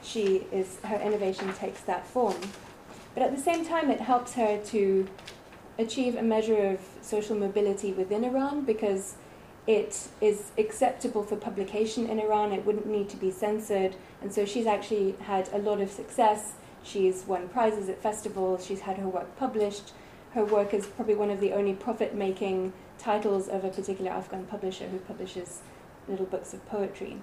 [0.01, 2.39] she is her innovation takes that form.
[3.13, 5.07] But at the same time, it helps her to
[5.77, 9.15] achieve a measure of social mobility within Iran because
[9.69, 12.51] it is acceptable for publication in Iran.
[12.51, 13.95] It wouldn't need to be censored.
[14.19, 16.53] And so she's actually had a lot of success.
[16.81, 18.65] She's won prizes at festivals.
[18.65, 19.91] She's had her work published.
[20.33, 24.45] Her work is probably one of the only profit making titles of a particular Afghan
[24.45, 25.61] publisher who publishes
[26.07, 27.21] little books of poetry.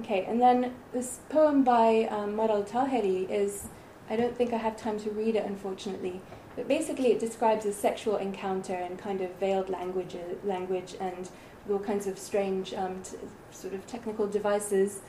[0.00, 3.68] Okay, and then this poem by um, Maral Taheri is,
[4.08, 6.22] I don't think I have time to read it unfortunately,
[6.56, 11.28] but basically it describes a sexual encounter in kind of veiled language, language and
[11.70, 13.02] all kinds of strange um,
[13.50, 15.00] sort of technical devices.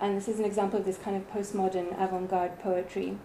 [0.00, 3.16] And this is an example of this kind of postmodern avant garde poetry.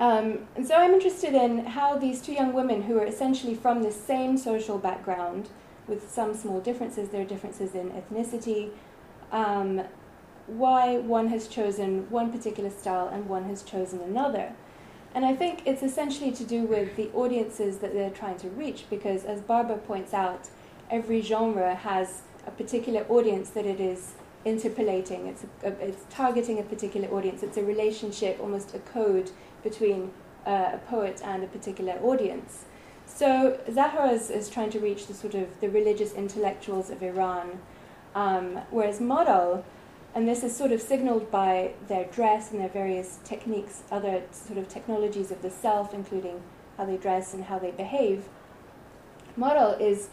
[0.00, 3.82] Um, and so I'm interested in how these two young women, who are essentially from
[3.82, 5.48] the same social background,
[5.86, 8.70] with some small differences, there are differences in ethnicity,
[9.30, 9.82] um,
[10.46, 14.52] why one has chosen one particular style and one has chosen another.
[15.14, 18.84] And I think it's essentially to do with the audiences that they're trying to reach,
[18.90, 20.48] because as Barber points out,
[20.90, 25.26] every genre has a particular audience that it is interpolating.
[25.28, 27.42] It's, a, a, it's targeting a particular audience.
[27.42, 29.30] It's a relationship, almost a code
[29.62, 30.10] between
[30.46, 32.64] uh, a poet and a particular audience.
[33.06, 37.60] So Zahra is, is, trying to reach the sort of the religious intellectuals of Iran,
[38.14, 39.62] um, whereas Maral,
[40.14, 44.58] and this is sort of signaled by their dress and their various techniques, other sort
[44.58, 46.42] of technologies of the self, including
[46.76, 48.24] how they dress and how they behave.
[49.38, 50.08] Maral is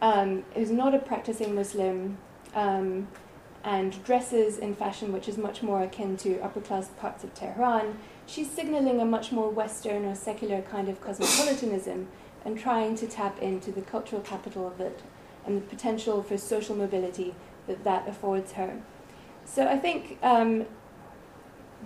[0.00, 2.18] um, is not a practicing Muslim.
[2.54, 3.08] Um,
[3.64, 7.98] and dresses in fashion which is much more akin to upper class parts of Tehran,
[8.26, 12.08] she's signaling a much more Western or secular kind of cosmopolitanism
[12.44, 15.00] and trying to tap into the cultural capital of it
[15.46, 17.34] and the potential for social mobility
[17.66, 18.82] that that affords her.
[19.44, 20.66] So I think um,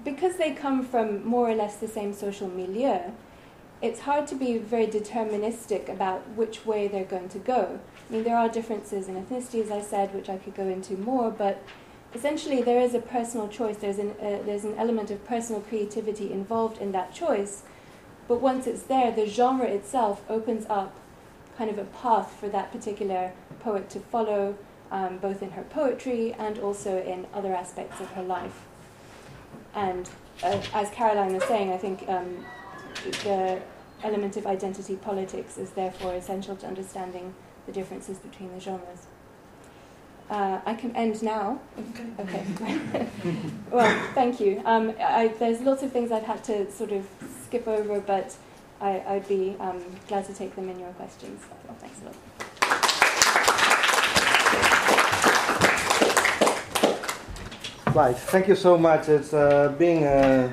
[0.05, 2.99] because they come from more or less the same social milieu,
[3.83, 7.79] it's hard to be very deterministic about which way they're going to go.
[8.09, 10.95] I mean, there are differences in ethnicity, as I said, which I could go into
[10.95, 11.63] more, but
[12.15, 13.77] essentially there is a personal choice.
[13.77, 17.65] There's an, uh, there's an element of personal creativity involved in that choice.
[18.29, 20.97] But once it's there, the genre itself opens up
[21.59, 24.57] kind of a path for that particular poet to follow,
[24.91, 28.67] um, both in her poetry and also in other aspects of her life.
[29.75, 30.09] And
[30.43, 32.45] uh, as Caroline was saying, I think um,
[33.25, 33.61] the
[34.03, 37.35] element of identity politics is therefore essential to understanding
[37.67, 39.07] the differences between the genres.
[40.29, 41.61] Uh, I can end now.
[42.19, 42.47] Okay.
[43.71, 44.61] well, thank you.
[44.65, 47.07] Um, I, there's lots of things I've had to sort of
[47.45, 48.37] skip over, but
[48.81, 51.43] I, would be um, glad to take them in your questions.
[51.67, 52.56] Well, thanks a lot.
[57.97, 58.15] Right.
[58.15, 59.09] Thank you so much.
[59.09, 60.53] It's uh, being uh,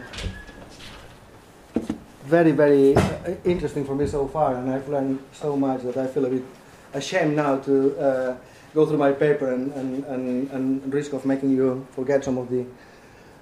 [2.23, 6.07] very, very uh, interesting for me so far, and I've learned so much that I
[6.07, 6.45] feel a bit
[6.93, 8.37] ashamed now to uh,
[8.73, 12.49] go through my paper and, and, and, and, risk of making you forget some of
[12.49, 12.65] the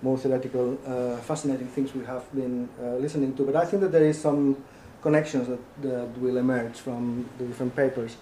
[0.01, 3.43] more theoretical, uh, fascinating things we have been uh, listening to.
[3.45, 4.57] But I think that there is some
[5.03, 8.17] connections that, that will emerge from the different papers.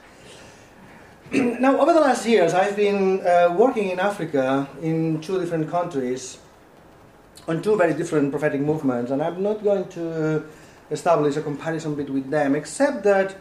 [1.31, 6.39] now, over the last years, I've been uh, working in Africa in two different countries
[7.47, 10.43] on two very different prophetic movements, and I'm not going to
[10.89, 13.35] establish a comparison between them, except that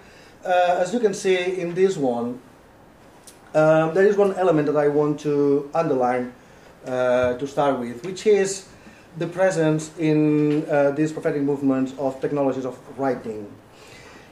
[0.44, 2.38] uh, as you can see in this one,
[3.54, 6.34] um, there is one element that I want to underline
[6.84, 8.68] uh, to start with, which is
[9.16, 13.50] the presence in uh, these prophetic movements of technologies of writing.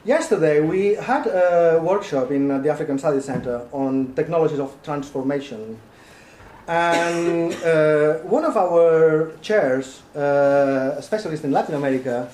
[0.07, 5.77] Yesterday, we had a workshop in the African Studies Center on technologies of transformation.
[6.65, 12.29] And uh, one of our chairs, uh, a specialist in Latin America,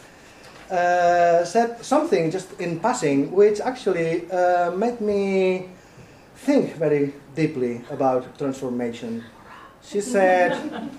[0.69, 5.69] uh, said something just in passing, which actually uh, made me
[6.35, 9.23] think very deeply about transformation.
[9.81, 10.91] She said,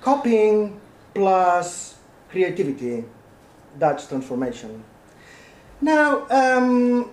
[0.00, 0.80] copying
[1.14, 1.96] plus
[2.30, 3.04] creativity,
[3.76, 4.84] that's transformation.
[5.80, 7.10] Now, um,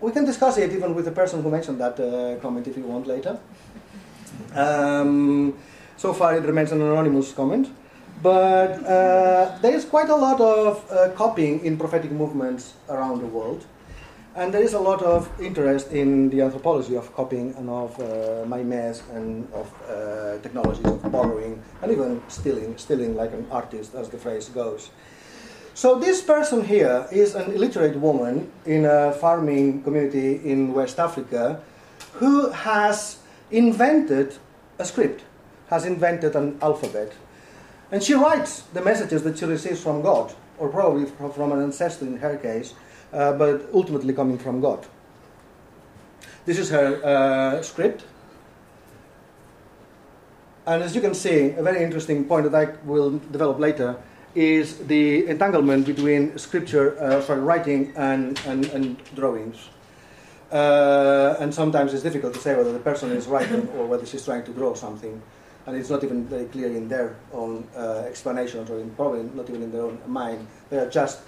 [0.00, 2.84] we can discuss it even with the person who mentioned that uh, comment if you
[2.84, 3.38] want later.
[4.54, 5.54] Um,
[5.96, 7.70] so far, it remains an anonymous comment.
[8.22, 13.26] But uh, there is quite a lot of uh, copying in prophetic movements around the
[13.26, 13.64] world.
[14.36, 18.44] And there is a lot of interest in the anthropology of copying and of uh,
[18.46, 24.08] mimes and of uh, technologies of borrowing and even stealing, stealing like an artist, as
[24.08, 24.90] the phrase goes.
[25.76, 31.60] So this person here is an illiterate woman in a farming community in West Africa
[32.12, 33.18] who has
[33.50, 34.36] invented
[34.78, 35.24] a script,
[35.70, 37.12] has invented an alphabet.
[37.90, 42.06] And she writes the messages that she receives from God, or probably from an ancestor
[42.06, 42.74] in her case,
[43.12, 44.86] uh, but ultimately coming from God.
[46.46, 48.04] This is her uh, script.
[50.66, 53.96] And as you can see, a very interesting point that I will develop later
[54.34, 59.68] is the entanglement between scripture, uh, sorry, writing and, and, and drawings.
[60.50, 64.24] Uh, and sometimes it's difficult to say whether the person is writing or whether she's
[64.24, 65.20] trying to draw something.
[65.66, 69.48] And it's not even very clear in their own uh, explanations or in, probably not
[69.48, 70.46] even in their own mind.
[70.68, 71.20] They are just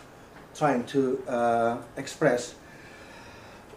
[0.55, 2.55] trying to uh, express.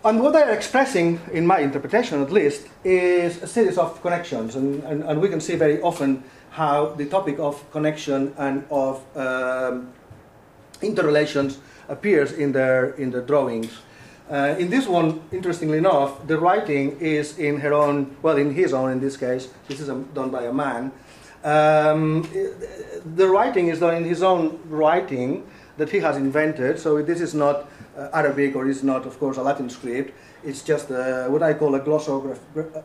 [0.03, 4.55] And what they're expressing, in my interpretation at least, is a series of connections.
[4.55, 9.03] And, and, and we can see very often how the topic of connection and of
[9.15, 9.91] um,
[10.81, 13.79] interrelations appears in their, in their drawings.
[14.29, 18.73] Uh, in this one, interestingly enough, the writing is in her own, well, in his
[18.73, 20.91] own in this case, this is a, done by a man.
[21.43, 22.23] Um,
[23.15, 25.45] the writing is done in his own writing,
[25.79, 26.77] that he has invented.
[26.77, 30.13] So this is not uh, Arabic or is not, of course, a Latin script.
[30.43, 32.39] It's just uh, what I call a, glossograph,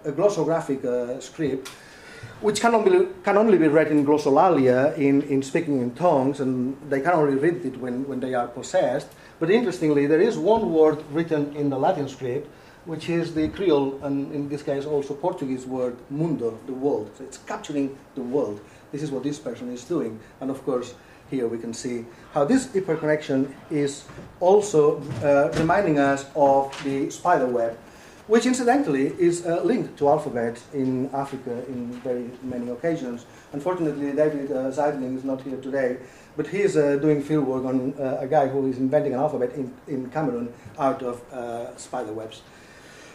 [0.05, 1.71] a glossographic uh, script,
[2.45, 6.77] which can only, can only be read in glossolalia, in, in speaking in tongues, and
[6.91, 9.09] they can only read it when, when they are possessed.
[9.41, 12.47] But interestingly, there is one word written in the Latin script,
[12.85, 17.11] which is the Creole, and in this case also Portuguese word mundo, the world.
[17.17, 18.61] So it's capturing the world.
[18.93, 20.21] This is what this person is doing.
[20.43, 20.93] And of course,
[21.31, 24.05] here we can see how this hyperconnection is
[24.41, 27.79] also uh, reminding us of the spider web,
[28.27, 33.27] which incidentally is uh, linked to alphabet in Africa in very many occasions.
[33.53, 35.99] Unfortunately, David uh, is not here today,
[36.37, 39.21] but he is uh, doing field work on uh, a guy who is inventing an
[39.21, 42.43] alphabet in, in Cameroon out of uh, spider webs.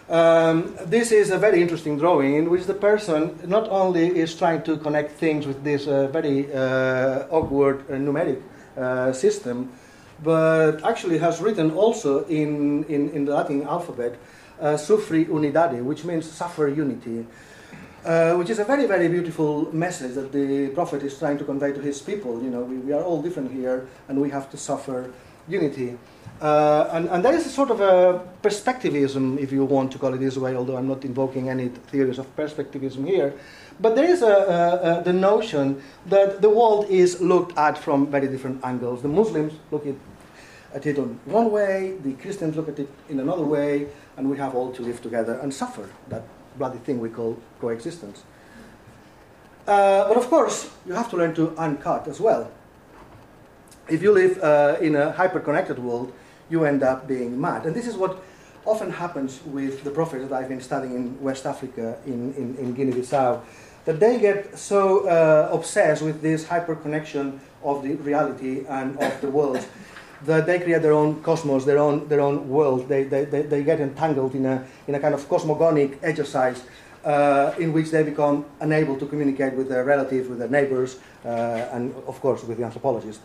[0.10, 4.64] Um, this is a very interesting drawing in which the person not only is trying
[4.64, 6.52] to connect things with this uh, very
[7.30, 8.42] awkward numeric
[9.14, 9.72] system,
[10.24, 14.18] but actually has written also in, in, in the Latin alphabet
[14.60, 17.26] uh, Sufri Unidade, which means suffer unity,
[18.06, 21.74] uh, which is a very, very beautiful message that the Prophet is trying to convey
[21.74, 22.42] to his people.
[22.42, 25.12] You know, we, we are all different here and we have to suffer
[25.48, 25.98] unity.
[26.42, 30.14] Uh, and, and there is a sort of a perspectivism, if you want to call
[30.14, 33.34] it this way, although I'm not invoking any theories of perspectivism here.
[33.82, 38.08] But there is a, a, a, the notion that the world is looked at from
[38.08, 39.02] very different angles.
[39.02, 39.96] The Muslims look at,
[40.74, 44.38] at it on one way, the Christians look at it in another way, and we
[44.38, 46.24] have all to live together and suffer that
[46.58, 48.24] bloody thing we call coexistence.
[49.68, 52.52] Uh, but of course, you have to learn to uncut as well.
[53.88, 56.12] If you live uh, in a hyper-connected world,
[56.50, 57.66] you end up being mad.
[57.66, 58.24] And this is what
[58.66, 62.74] often happens with the prophets that I've been studying in West Africa, in, in, in
[62.74, 63.42] Guinea-Bissau,
[63.86, 69.30] that they get so uh, obsessed with this hyper-connection of the reality and of the
[69.30, 69.66] world
[70.26, 72.88] that they create their own cosmos, their own, their own world.
[72.90, 76.64] They, they, they, they get entangled in a, in a kind of cosmogonic exercise
[77.06, 81.30] uh, in which they become unable to communicate with their relatives, with their neighbors, uh,
[81.72, 83.24] and of course with the anthropologists.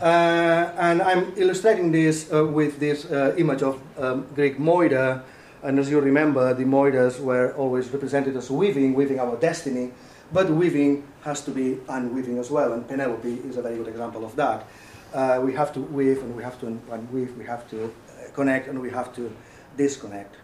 [0.00, 5.24] Uh, and I'm illustrating this uh, with this uh, image of um, Greek Moira.
[5.62, 9.90] And as you remember, the Moiras were always represented as weaving, weaving our destiny.
[10.32, 12.74] But weaving has to be unweaving as well.
[12.74, 14.66] And Penelope is a very good example of that.
[15.12, 18.68] Uh, we have to weave and we have to unweave, we have to uh, connect
[18.68, 19.34] and we have to
[19.76, 20.36] disconnect.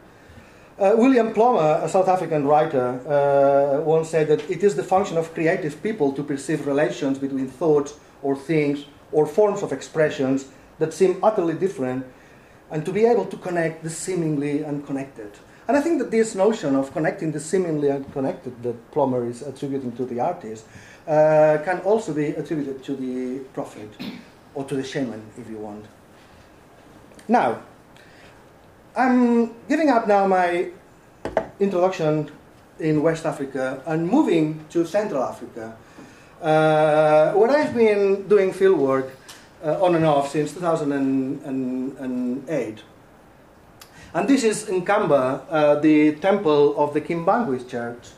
[0.78, 5.32] Uh, William Plomer, a South African writer, once said that it is the function of
[5.34, 10.46] creative people to perceive relations between thoughts or things or forms of expressions
[10.78, 12.04] that seem utterly different
[12.70, 15.30] and to be able to connect the seemingly unconnected.
[15.68, 19.92] And I think that this notion of connecting the seemingly unconnected that Plomer is attributing
[19.92, 20.64] to the artist
[21.06, 23.90] uh, can also be attributed to the prophet
[24.54, 25.84] or to the shaman, if you want.
[27.28, 27.60] Now,
[28.96, 30.70] I'm giving up now my
[31.58, 32.30] introduction
[32.78, 35.76] in West Africa and moving to Central Africa
[36.44, 39.10] uh, what I've been doing field work
[39.64, 42.82] uh, on and off since 2008.
[44.12, 48.10] And this is in Nkamba, uh, the temple of the Kimbanguist church.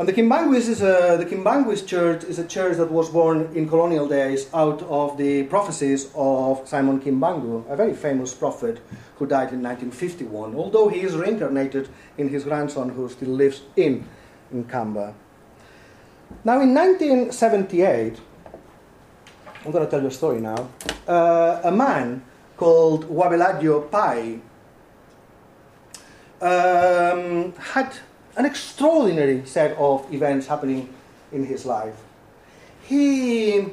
[0.00, 4.08] And the Kimbanguist is a, the church is a church that was born in colonial
[4.08, 8.80] days out of the prophecies of Simon Kimbangu, a very famous prophet
[9.16, 14.08] who died in 1951, although he is reincarnated in his grandson who still lives in
[14.54, 15.12] Nkamba.
[16.44, 18.18] Now, in 1978,
[19.66, 20.70] I'm going to tell you a story now.
[21.06, 22.24] Uh, a man
[22.56, 24.40] called Wabeladio Payi
[26.40, 27.92] um, had
[28.36, 30.92] an extraordinary set of events happening
[31.32, 31.96] in his life.
[32.84, 33.66] He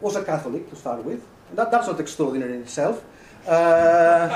[0.00, 1.24] was a Catholic to start with.
[1.54, 3.04] That, that's not extraordinary in itself.
[3.46, 4.28] Uh,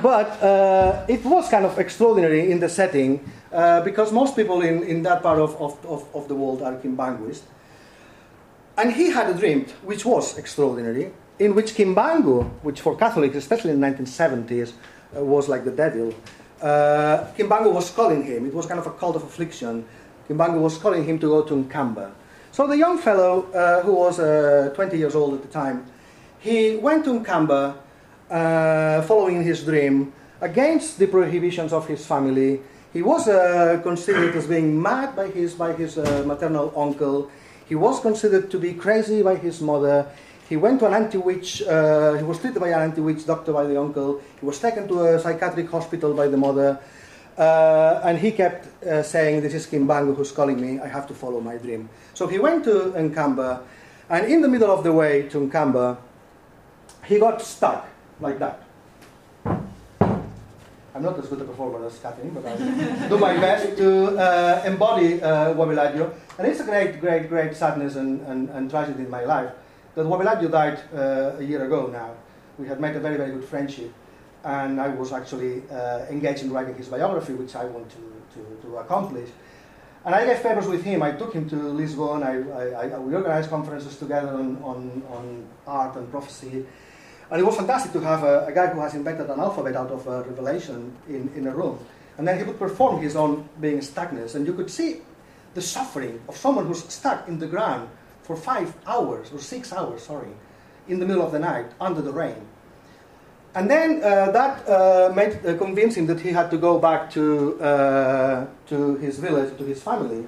[0.00, 4.82] but uh, it was kind of extraordinary in the setting uh, because most people in,
[4.84, 7.42] in that part of, of, of, of the world are Kimbanguist.
[8.76, 13.72] And he had a dream, which was extraordinary, in which Kimbangu, which for Catholics, especially
[13.72, 14.72] in the 1970s,
[15.16, 16.14] uh, was like the devil,
[16.62, 18.46] uh, Kimbangu was calling him.
[18.46, 19.84] It was kind of a cult of affliction.
[20.28, 22.12] Kimbangu was calling him to go to Nkamba.
[22.52, 25.86] So the young fellow, uh, who was uh, 20 years old at the time,
[26.38, 27.76] he went to Nkamba,
[28.30, 32.60] uh, following his dream, against the prohibitions of his family.
[32.92, 37.30] He was uh, considered as being mad by his, by his uh, maternal uncle.
[37.66, 40.06] He was considered to be crazy by his mother.
[40.52, 43.80] He went to an anti-witch, uh, he was treated by an anti-witch doctor by the
[43.80, 44.20] uncle.
[44.38, 46.78] He was taken to a psychiatric hospital by the mother.
[47.38, 51.14] Uh, and he kept uh, saying, this is Kimbangu who's calling me, I have to
[51.14, 51.88] follow my dream.
[52.12, 53.62] So he went to Nkamba,
[54.10, 55.96] and in the middle of the way to Nkamba,
[57.06, 57.88] he got stuck
[58.20, 58.62] like that.
[59.46, 64.62] I'm not as good a performer as Catherine, but I do my best to uh,
[64.66, 66.12] embody uh, Wabeladio.
[66.36, 69.52] And it's a great, great, great sadness and, and, and tragedy in my life
[69.94, 72.14] that Wabeladio died uh, a year ago now.
[72.58, 73.92] We had made a very, very good friendship,
[74.44, 77.96] and I was actually uh, engaged in writing his biography, which I want to,
[78.34, 79.28] to, to accomplish.
[80.04, 81.02] And I gave papers with him.
[81.02, 82.22] I took him to Lisbon.
[82.22, 86.66] I, I, I, we organized conferences together on, on, on art and prophecy.
[87.30, 89.90] And it was fantastic to have a, a, guy who has invented an alphabet out
[89.90, 91.78] of a revelation in, in a room.
[92.18, 94.34] And then he would perform his own being stuckness.
[94.34, 95.02] And you could see
[95.54, 97.88] the suffering of someone who's stuck in the ground
[98.22, 100.32] for five hours, or six hours, sorry,
[100.88, 102.46] in the middle of the night, under the rain.
[103.54, 107.10] And then uh, that uh, made, uh, convinced him that he had to go back
[107.12, 110.26] to, uh, to his village, to his family.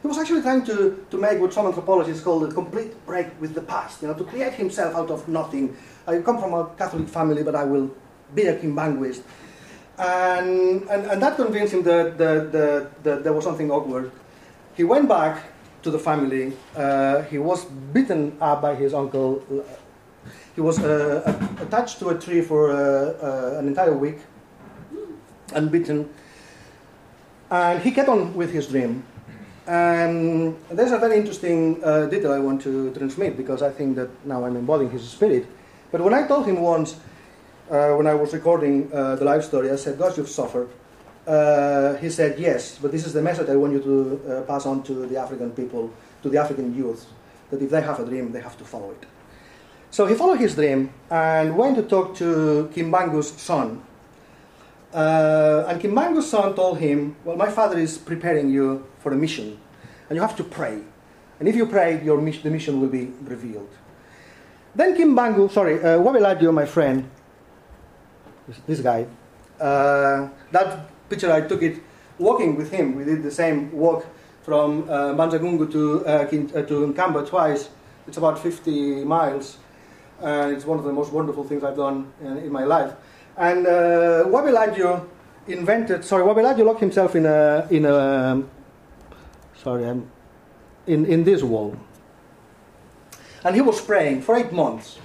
[0.00, 3.54] He was actually trying to, to make what some anthropologists call a complete break with
[3.54, 5.76] the past, you know, to create himself out of nothing.
[6.06, 7.90] I come from a Catholic family, but I will
[8.34, 9.22] be a Kimbanguist.
[9.98, 14.10] And, and, and that convinced him that, that, that, that there was something awkward.
[14.74, 15.44] He went back
[15.82, 16.52] to the family.
[16.76, 19.42] Uh, he was beaten up by his uncle.
[20.54, 21.22] He was uh,
[21.60, 24.18] attached to a tree for uh, uh, an entire week,
[25.54, 26.08] unbeaten.
[27.50, 29.04] And he kept on with his dream.
[29.66, 34.10] And there's a very interesting uh, detail I want to transmit because I think that
[34.24, 35.46] now I'm embodying his spirit.
[35.90, 36.96] But when I told him once,
[37.70, 40.68] uh, when I was recording the life story, I said, "God, you've suffered
[41.26, 44.66] uh, he said, Yes, but this is the message I want you to uh, pass
[44.66, 45.90] on to the African people,
[46.22, 47.06] to the African youth,
[47.50, 49.06] that if they have a dream, they have to follow it.
[49.90, 53.82] So he followed his dream and went to talk to Kimbangu's son.
[54.92, 59.58] Uh, and Kimbangu's son told him, Well, my father is preparing you for a mission,
[60.08, 60.80] and you have to pray.
[61.38, 63.70] And if you pray, your the mission will be revealed.
[64.74, 67.10] Then Kimbangu, sorry, uh, Wabeladio, my friend,
[68.48, 69.06] this, this guy,
[69.60, 71.76] uh, that picture, I took it
[72.18, 72.94] walking with him.
[72.94, 74.06] We did the same walk
[74.42, 77.68] from uh, Mbanza-Ngungu to, uh, uh, to Nkamba twice.
[78.08, 79.58] It's about 50 miles,
[80.20, 82.92] and it's one of the most wonderful things I've done in, in my life.
[83.36, 85.06] And uh, Wabeladio
[85.46, 88.42] invented, sorry, Wabeladio locked himself in a, in a
[89.54, 90.10] sorry, I'm,
[90.86, 91.76] in, in this wall.
[93.44, 94.98] And he was praying for eight months.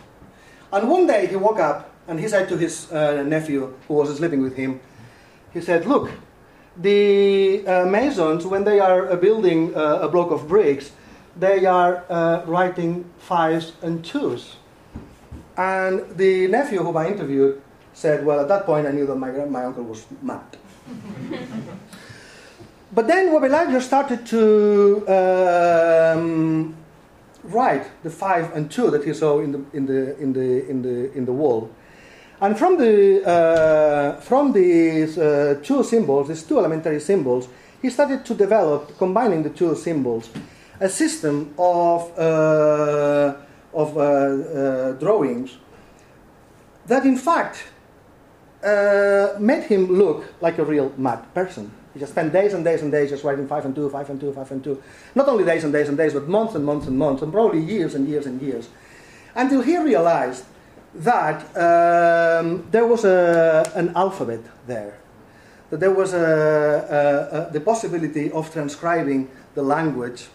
[0.72, 4.16] And one day he woke up and he said to his uh, nephew, who was
[4.16, 4.80] sleeping with him,
[5.54, 6.12] he said, Look,
[6.76, 10.92] the uh, masons, when they are uh, building uh, a block of bricks,
[11.36, 14.58] they are uh, writing fives and twos.
[15.56, 17.62] And the nephew whom I interviewed
[17.94, 20.58] said, Well, at that point I knew that my, my uncle was mad.
[22.94, 26.76] but then Wabeladio started to um,
[27.44, 30.82] write the five and two that he saw in the, in the, in the, in
[30.82, 31.72] the, in the wall.
[32.40, 37.48] And from, the, uh, from these uh, two symbols, these two elementary symbols,
[37.82, 40.30] he started to develop, combining the two symbols,
[40.80, 43.36] a system of, uh,
[43.74, 45.58] of uh, uh, drawings
[46.88, 47.66] that in fact
[48.64, 51.72] uh, made him look like a real mad person.
[51.94, 54.20] He just spent days and days and days just writing 5 and 2, 5 and
[54.20, 54.84] 2, 5 and 2.
[55.16, 57.60] Not only days and days and days, but months and months and months, and probably
[57.60, 58.70] years and years and years.
[59.36, 60.46] Until he realized
[60.98, 64.98] that um, there was a, an alphabet there,
[65.70, 70.28] that there was a, a, the possibility of transcribing the language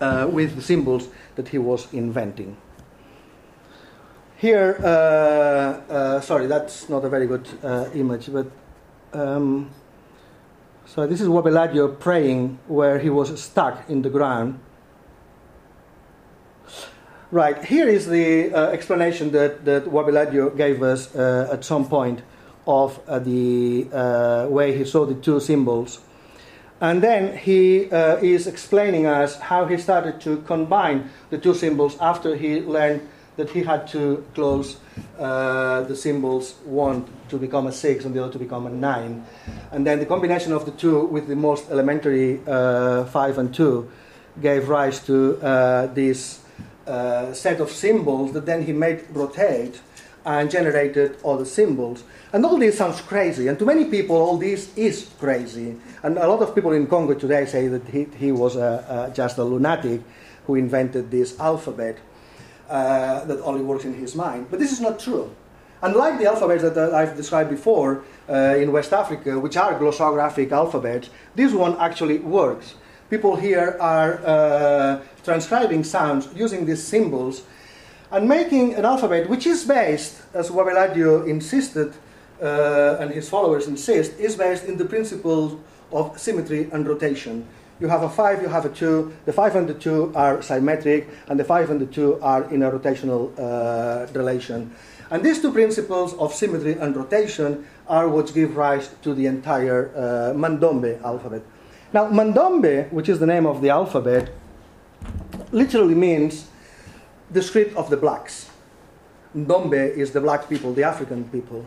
[0.00, 2.56] uh, with the symbols that he was inventing.
[4.36, 4.86] Here, uh,
[5.92, 8.46] uh, sorry, that's not a very good uh, image, but
[9.12, 9.70] um,
[10.86, 14.58] so this is Wabeladio praying where he was stuck in the ground.
[17.32, 22.22] Right, here is the uh, explanation that, that Wabeladio gave us uh, at some point
[22.66, 26.00] of uh, the uh, way he saw the two symbols.
[26.80, 31.96] And then he uh, is explaining us how he started to combine the two symbols
[32.00, 34.78] after he learned that he had to close
[35.16, 39.24] uh, the symbols one to become a six and the other to become a nine.
[39.70, 43.88] And then the combination of the two with the most elementary five and two
[44.42, 45.34] gave rise to
[45.94, 46.40] this
[46.86, 49.80] uh, set of symbols that then he made rotate
[50.24, 52.04] and generated all the symbols.
[52.32, 55.76] And all this sounds crazy, and to many people, all this is crazy.
[56.02, 59.14] And a lot of people in Congo today say that he, he was a, a,
[59.14, 60.02] just a lunatic
[60.46, 61.98] who invented this alphabet
[62.68, 64.46] uh, that only works in his mind.
[64.50, 65.34] But this is not true.
[65.82, 70.52] Unlike the alphabets that uh, I've described before uh, in West Africa, which are glossographic
[70.52, 72.74] alphabets, this one actually works.
[73.10, 77.42] People here are uh, transcribing sounds using these symbols
[78.12, 81.92] and making an alphabet which is based, as Wabeladio insisted
[82.40, 85.58] uh, and his followers insist, is based in the principles
[85.90, 87.44] of symmetry and rotation.
[87.80, 91.08] You have a 5, you have a 2, the 5 and the 2 are symmetric,
[91.26, 94.72] and the 5 and the 2 are in a rotational uh, relation.
[95.10, 99.90] And these two principles of symmetry and rotation are what give rise to the entire
[99.96, 101.42] uh, Mandombe alphabet.
[101.92, 104.30] Now, Mandombe, which is the name of the alphabet,
[105.50, 106.46] literally means
[107.30, 108.48] the script of the blacks.
[109.36, 111.64] Ndombe is the black people, the African people.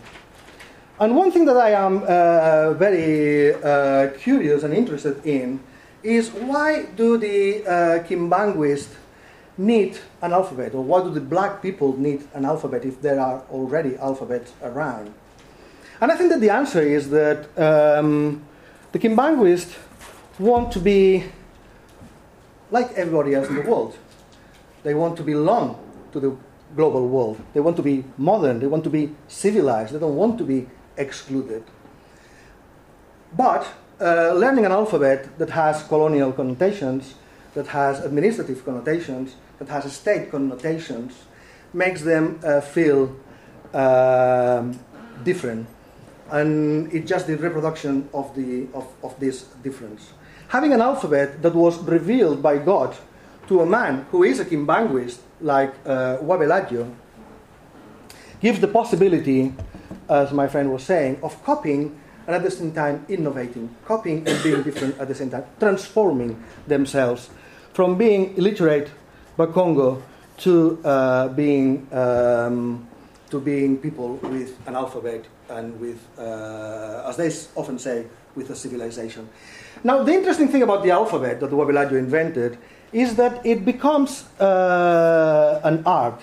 [0.99, 5.59] And one thing that I am uh, very uh, curious and interested in
[6.03, 8.89] is why do the uh, Kimbanguist
[9.57, 13.43] need an alphabet, or why do the black people need an alphabet if there are
[13.51, 15.13] already alphabets around?
[15.99, 18.43] And I think that the answer is that um,
[18.91, 19.76] the Kimbanguists
[20.39, 21.25] want to be
[22.71, 23.97] like everybody else in the world.
[24.84, 25.79] They want to belong
[26.11, 26.36] to the
[26.75, 27.41] global world.
[27.53, 28.59] They want to be modern.
[28.59, 29.93] They want to be civilized.
[29.93, 30.67] They don't want to be
[30.97, 31.63] excluded.
[33.36, 33.67] But
[34.01, 37.15] uh, learning an alphabet that has colonial connotations,
[37.53, 41.13] that has administrative connotations, that has state connotations,
[41.73, 43.15] makes them uh, feel
[43.73, 44.79] um,
[45.23, 45.67] different.
[46.31, 50.13] And it's just the reproduction of, the, of, of this difference.
[50.54, 52.95] Having an alphabet that was revealed by God
[53.47, 56.22] to a man who is a Kimbanguist, like uh,
[58.39, 59.51] gives the possibility,
[60.08, 64.43] as my friend was saying, of copying and at the same time innovating, copying and
[64.43, 66.38] being different at the same time, transforming
[66.68, 67.32] themselves
[67.74, 68.91] from being illiterate
[69.36, 70.04] Bakongo
[70.38, 72.88] to uh, being um,
[73.32, 78.56] to being people with an alphabet and with, uh, as they often say, with a
[78.56, 79.28] civilization.
[79.86, 82.57] Now, the interesting thing about the alphabet that Wabeladio invented
[82.93, 86.21] is that it becomes uh, an art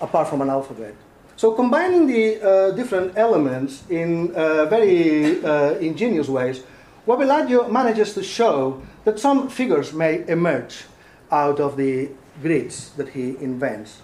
[0.00, 0.94] apart from an alphabet.
[1.36, 6.64] So combining the uh, different elements in uh, very uh, ingenious ways,
[7.06, 10.84] Wabeladio manages to show that some figures may emerge
[11.30, 12.10] out of the
[12.42, 14.02] grids that he invents.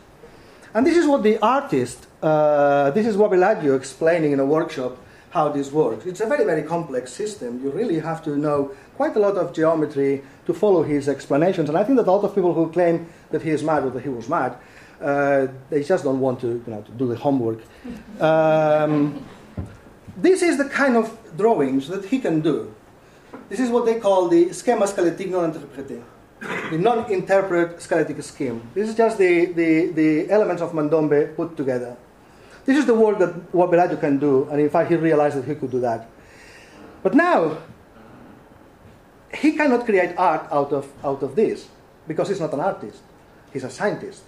[0.75, 4.97] And this is what the artist, uh, this is Wabeladio explaining in a workshop
[5.37, 6.07] how this works.
[6.07, 7.63] It's a very, very complex system.
[7.63, 8.59] You really have to know
[8.97, 11.69] quite a lot of geometry to follow his explanations.
[11.69, 13.91] And I think that a lot of people who claim that he is mad or
[13.91, 14.57] that he was mad,
[15.01, 17.61] uh, they just don't want to, you know, to do the homework.
[18.19, 19.27] Um,
[20.17, 21.07] this is the kind of
[21.37, 22.75] drawings that he can do.
[23.51, 26.03] This is what they call the schema squelettique non interprété,
[26.71, 28.63] the non interpret skeletic scheme.
[28.75, 31.97] This is just the, the, the elements of Mandombe put together.
[32.67, 35.55] This is the work that Wabeladio can do, and in fact, he realized that he
[35.55, 36.09] could do that.
[37.03, 37.59] But now,
[39.33, 41.69] he cannot create art out of, out of this
[42.09, 43.03] because he's not an artist,
[43.53, 44.25] he's a scientist.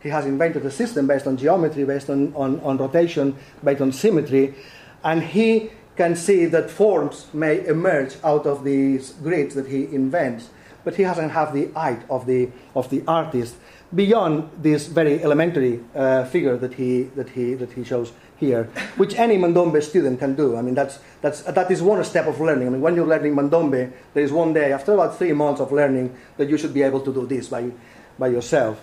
[0.00, 3.92] He has invented a system based on geometry, based on, on, on rotation, based on
[3.92, 4.54] symmetry,
[5.02, 10.50] and he can see that forms may emerge out of these grids that he invents,
[10.84, 13.56] but he doesn't have the eye of the, of the artist
[13.94, 18.64] beyond this very elementary uh, figure that he, that, he, that he shows here,
[18.96, 20.56] which any Mandombe student can do.
[20.56, 22.68] I mean, that's, that's, that is one step of learning.
[22.68, 25.72] I mean, when you're learning Mandombe, there is one day, after about three months of
[25.72, 27.70] learning, that you should be able to do this by,
[28.18, 28.82] by yourself.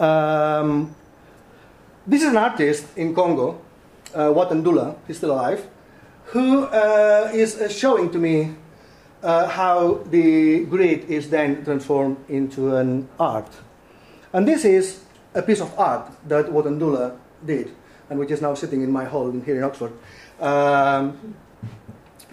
[0.00, 0.94] Um,
[2.06, 3.60] this is an artist in Congo,
[4.14, 5.66] uh, Watandula, he's still alive,
[6.26, 8.54] who uh, is uh, showing to me
[9.22, 13.48] uh, how the grid is then transformed into an art.
[14.32, 15.00] And this is
[15.34, 17.70] a piece of art that Watandula did,
[18.10, 19.92] and which is now sitting in my hall here in Oxford,
[20.40, 21.34] um,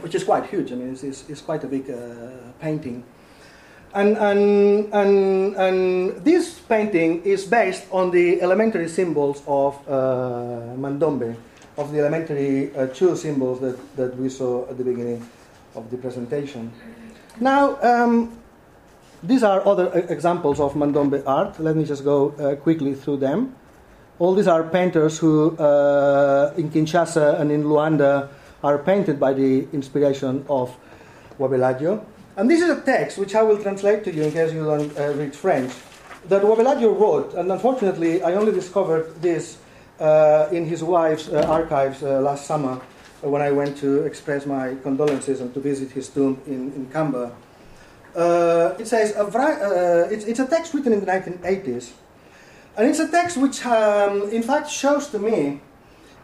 [0.02, 0.72] which is quite huge.
[0.72, 3.04] I mean, it's, it's, it's quite a big uh, painting.
[3.94, 11.36] And, and, and, and this painting is based on the elementary symbols of uh, Mandombe,
[11.78, 15.28] of the elementary uh, two symbols that, that we saw at the beginning
[15.76, 16.72] of the presentation.
[17.40, 18.40] Now, um,
[19.24, 21.60] these are other examples of Mandombe art.
[21.60, 23.56] Let me just go uh, quickly through them.
[24.20, 28.30] All these are painters who, uh, in Kinshasa and in Luanda,
[28.64, 30.76] are painted by the inspiration of
[31.40, 32.04] Wabeladio.
[32.36, 34.98] And this is a text which I will translate to you in case you don't
[34.98, 35.72] uh, read French,
[36.30, 39.58] that Wabeladio wrote, and unfortunately I only discovered this
[40.00, 42.82] uh, in his wife's uh, archives uh, last summer
[43.22, 47.32] when I went to express my condolences and to visit his tomb in, in Nkamba.
[48.16, 51.92] Uh, it says, a it's, it's, a text written in the 1980s,
[52.78, 55.62] and it's a text which um, in fact shows to me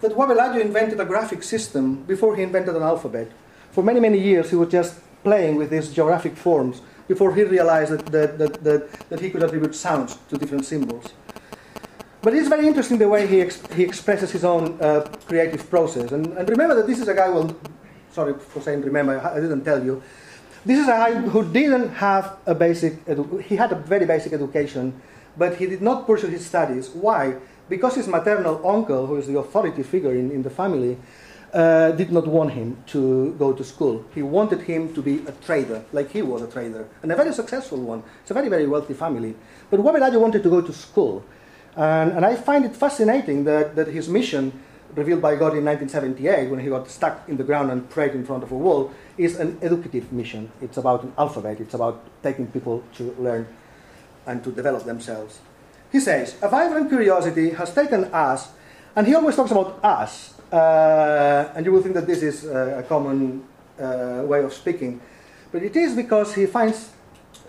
[0.02, 3.32] that Wabeladio invented a graphic system before he invented an alphabet.
[3.72, 7.92] For many, many years he was just playing with these geographic forms before he realized
[7.92, 11.14] that, that, that, that, that he could attribute sounds to different symbols.
[12.22, 16.12] But it's very interesting the way he, ex- he expresses his own uh, creative process.
[16.12, 17.56] And, and, remember that this is a guy, well,
[18.12, 20.04] sorry for saying remember, I didn't tell you.
[20.66, 24.34] This is a guy who didn't have a basic, edu- he had a very basic
[24.34, 25.02] education,
[25.38, 26.90] but he did not pursue his studies.
[26.90, 27.36] Why?
[27.70, 30.98] Because his maternal uncle, who is the authority figure in, in the family,
[31.54, 34.04] uh, did not want him to go to school.
[34.14, 37.34] He wanted him to be a trader, like he was a trader, and a very
[37.34, 38.04] successful one.
[38.22, 39.36] It's a very, very wealthy family.
[39.70, 41.24] But Wabeladio wanted to go to school.
[41.78, 44.52] And, and I find it fascinating that, that his mission,
[44.96, 48.26] revealed by God in 1978, when he got stuck in the ground and prayed in
[48.26, 50.52] front of a wall, is an educative mission.
[50.62, 53.48] It's about an alphabet, it's about taking people to learn
[54.26, 55.40] and to develop themselves.
[55.92, 58.50] He says, A vibrant curiosity has taken us,
[58.96, 62.78] and he always talks about us, uh, and you will think that this is uh,
[62.80, 63.44] a common
[63.80, 65.02] uh, way of speaking.
[65.52, 66.92] But it is because he finds,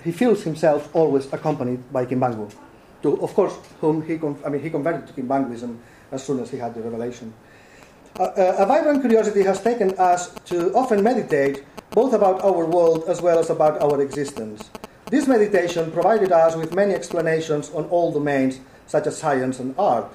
[0.03, 2.51] he feels himself always accompanied by Kimbangu.
[3.03, 5.78] To, of course, whom he, I mean, he converted to Kimbanguism
[6.12, 7.32] as soon as he had the revelation.
[8.18, 13.22] Uh, a vibrant curiosity has taken us to often meditate both about our world as
[13.22, 14.70] well as about our existence.
[15.11, 20.06] This meditation provided us with many explanations on all domains, such as science and art.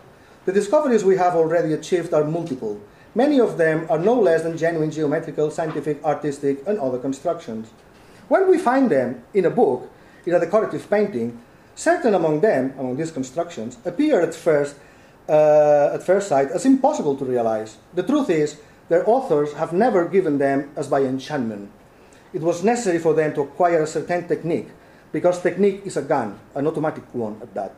[0.45, 2.79] The discoveries we have already achieved are multiple.
[3.15, 7.69] Many of them are no less than genuine geometrical, scientific, artistic, and other constructions.
[8.27, 9.89] When we find them in a book,
[10.25, 11.41] in a decorative painting,
[11.75, 14.75] certain among them, among these constructions, appear at first,
[15.27, 17.77] uh, at first sight as impossible to realize.
[17.93, 18.57] The truth is,
[18.89, 21.71] their authors have never given them as by enchantment.
[22.33, 24.69] It was necessary for them to acquire a certain technique,
[25.11, 27.73] because technique is a gun, an automatic one at that.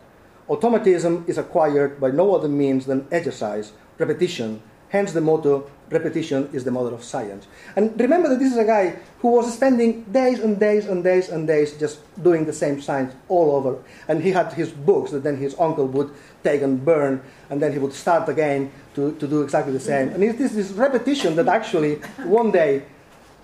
[0.50, 6.64] Automatism is acquired by no other means than exercise, repetition, hence the motto, repetition is
[6.64, 7.48] the mother of science.
[7.76, 11.30] And remember that this is a guy who was spending days and days and days
[11.30, 13.78] and days just doing the same science all over.
[14.08, 16.12] And he had his books that then his uncle would
[16.44, 20.10] take and burn, and then he would start again to, to do exactly the same.
[20.10, 22.84] And it is this repetition that actually one day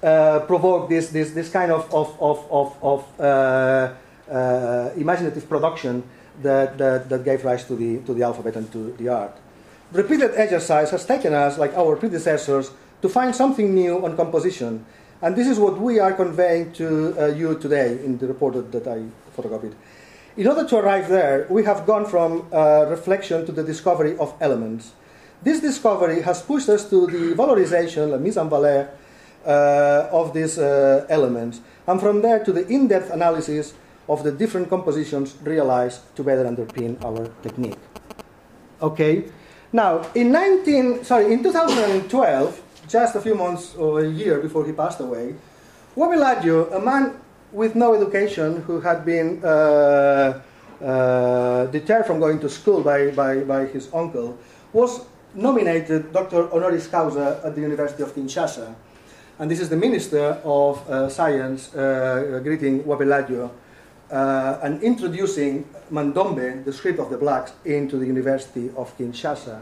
[0.03, 3.93] uh, provoked this, this, this kind of, of, of, of, of uh,
[4.31, 6.03] uh, imaginative production
[6.41, 9.37] that, that, that gave rise to the, to the alphabet and to the art.
[9.93, 12.71] Repeated exercise has taken us, like our predecessors,
[13.03, 14.83] to find something new on composition.
[15.21, 18.87] And this is what we are conveying to uh, you today in the report that,
[18.87, 19.05] I
[19.37, 19.75] photocopied.
[20.35, 24.33] In order to arrive there, we have gone from uh, reflection to the discovery of
[24.41, 24.93] elements.
[25.43, 28.89] This discovery has pushed us to the valorization, la mise en valeur,
[29.45, 33.75] uh, of these uh, elements, and from there to the in depth analysis
[34.09, 37.77] of the different compositions realized to better underpin our technique.
[38.81, 39.25] Okay,
[39.73, 44.71] now in 19 sorry in 2012, just a few months or a year before he
[44.71, 45.35] passed away,
[45.97, 47.19] Wabeladio, a man
[47.51, 50.41] with no education who had been uh,
[50.81, 54.37] uh, deterred from going to school by, by, by his uncle,
[54.73, 55.05] was
[55.35, 56.49] nominated Dr.
[56.51, 58.73] Honoris Causa at the University of Kinshasa.
[59.39, 63.51] And this is the Minister of uh, Science uh, greeting Wabeladio
[64.11, 69.61] uh, and introducing Mandombe, the script of the blacks, into the University of Kinshasa.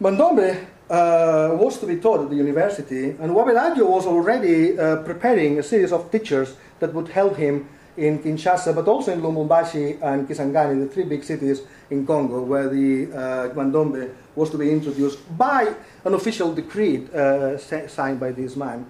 [0.00, 5.58] Mandombe uh, was to be taught at the university, and Wabeladio was already uh, preparing
[5.58, 10.28] a series of teachers that would help him in Kinshasa, but also in Lubumbashi and
[10.28, 15.18] Kisangani, the three big cities in Congo, where the uh, Mandombe was to be introduced
[15.38, 18.86] by an official decree uh, signed by this man.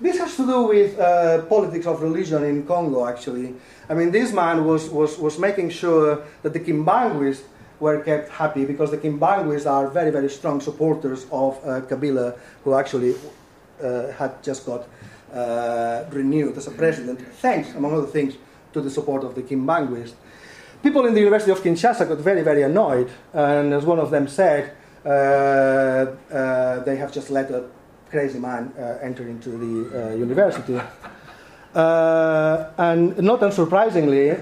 [0.00, 3.54] This has to do with uh, politics of religion in Congo, actually.
[3.88, 7.42] I mean, this man was, was, was making sure that the Kimbanguists
[7.78, 12.74] were kept happy because the Kimbanguists are very, very strong supporters of uh, Kabila, who
[12.74, 13.14] actually
[13.82, 14.88] uh, had just got
[15.32, 18.34] uh, renewed as a president, thanks, among other things,
[18.72, 20.14] to the support of the Kimbanguists.
[20.82, 24.26] People in the University of Kinshasa got very, very annoyed, and as one of them
[24.26, 24.72] said,
[25.04, 27.64] uh, uh, they have just let a
[28.12, 29.74] crazy man uh, enter into the
[30.10, 30.78] uh, university.
[31.74, 34.36] Uh, and not unsurprisingly,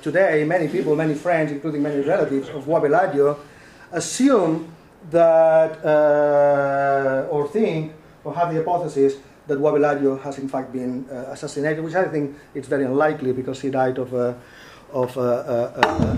[0.00, 3.36] today many people, many friends, including many relatives of Wabeladio,
[3.90, 4.72] assume
[5.10, 5.72] that
[7.28, 7.92] or think
[8.24, 9.16] or have the hypothesis
[9.48, 13.60] that Wabeladio has in fact been uh, assassinated, which I think it's very unlikely because
[13.60, 14.38] he died of a,
[14.92, 15.30] of a,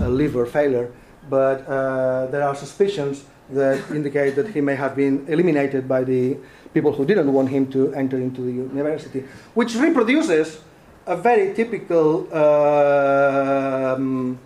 [0.01, 0.91] a, a liver failure.
[1.29, 6.37] But uh, there are suspicions that indicate that he may have been eliminated by the
[6.73, 9.23] people who didn't want him to enter into the university,
[9.53, 10.59] which reproduces
[11.07, 14.37] a very typical um,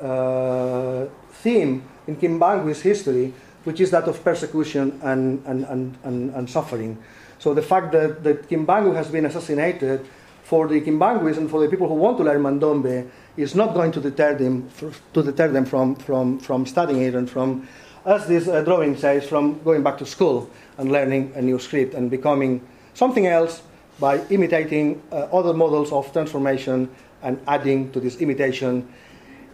[0.00, 3.34] uh, theme in Kimbanguist history,
[3.64, 6.96] which is that of persecution and, and, and, and, and suffering.
[7.38, 10.06] So the fact that, that Kimbangu has been assassinated
[10.42, 13.92] for the Kimbanguists and for the people who want to learn Mandombe is not going
[13.92, 14.68] to deter them,
[15.12, 17.68] to deter them from, from, from studying it and from
[18.04, 21.94] as this uh, drawing says, from going back to school and learning a new script
[21.94, 23.62] and becoming something else
[23.98, 26.88] by imitating uh, other models of transformation
[27.22, 28.88] and adding to this imitation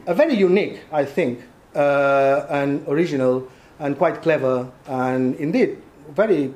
[0.06, 1.40] a very unique, I think,
[1.74, 3.48] uh, and original
[3.80, 6.54] and quite clever and indeed very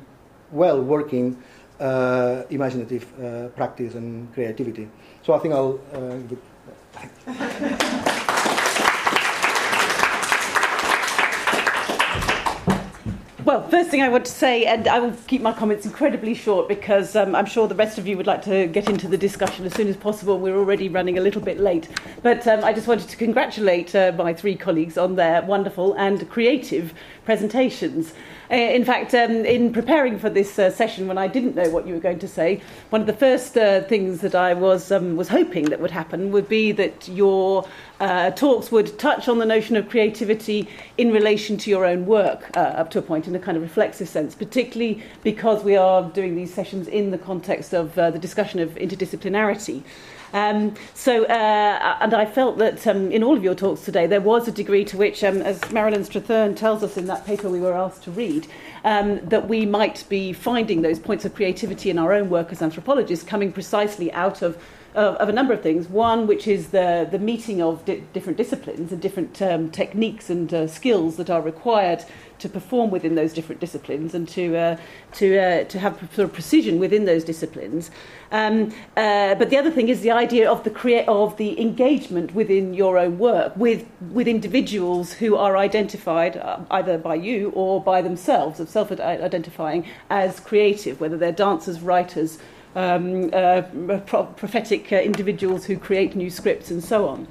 [0.52, 1.36] well working
[1.80, 4.88] uh, imaginative uh, practice and creativity.
[5.22, 5.80] So I think I'll.
[13.50, 16.68] Well, first thing I want to say, and I will keep my comments incredibly short
[16.68, 19.66] because um, I'm sure the rest of you would like to get into the discussion
[19.66, 20.38] as soon as possible.
[20.38, 21.88] We're already running a little bit late.
[22.22, 26.30] But um, I just wanted to congratulate uh, my three colleagues on their wonderful and
[26.30, 26.94] creative
[27.24, 28.14] presentations.
[28.52, 31.86] Uh, in fact, um, in preparing for this uh, session, when I didn't know what
[31.86, 35.16] you were going to say, one of the first uh, things that I was um,
[35.16, 37.68] was hoping that would happen would be that your
[38.00, 42.50] uh, talks would touch on the notion of creativity in relation to your own work
[42.56, 46.02] uh, up to a point in a kind of reflexive sense, particularly because we are
[46.10, 49.82] doing these sessions in the context of uh, the discussion of interdisciplinarity.
[50.32, 54.20] Um, so, uh, and I felt that um, in all of your talks today, there
[54.20, 57.60] was a degree to which, um, as Marilyn Strathern tells us in that paper we
[57.60, 58.46] were asked to read,
[58.84, 62.62] um, that we might be finding those points of creativity in our own work as
[62.62, 64.56] anthropologists coming precisely out of
[64.94, 65.88] of, of a number of things.
[65.88, 70.52] One, which is the, the meeting of di- different disciplines and different um, techniques and
[70.52, 72.04] uh, skills that are required
[72.40, 74.76] to perform within those different disciplines and to, uh,
[75.12, 77.90] to, uh, to have sort of precision within those disciplines.
[78.32, 82.34] Um, uh, but the other thing is the idea of the, crea- of the engagement
[82.34, 87.82] within your own work with, with individuals who are identified uh, either by you or
[87.82, 92.38] by themselves, of self identifying as creative, whether they're dancers, writers,
[92.74, 93.62] um, uh,
[94.06, 97.26] pro- prophetic uh, individuals who create new scripts and so on.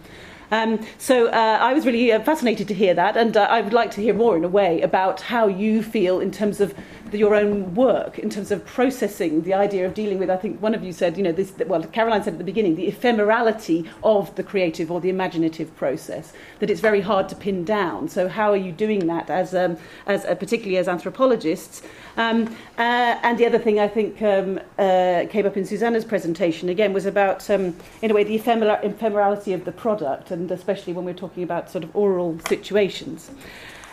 [0.52, 3.74] Um, so uh, I was really uh, fascinated to hear that, and uh, I would
[3.74, 6.74] like to hear more in a way about how you feel in terms of
[7.14, 10.30] your own work in terms of processing the idea of dealing with.
[10.30, 11.54] I think one of you said, you know, this.
[11.66, 16.34] Well, Caroline said at the beginning, the ephemerality of the creative or the imaginative process.
[16.60, 18.10] That it's very hard to pin down.
[18.10, 21.82] So how are you doing that as, um, as uh, particularly as anthropologists?
[22.18, 26.70] Um, uh, and the other thing I think um, uh, came up in Susanna's presentation
[26.70, 30.94] again was about, um, in a way, the ephemer- ephemerality of the product, and especially
[30.94, 33.32] when we're talking about sort of oral situations.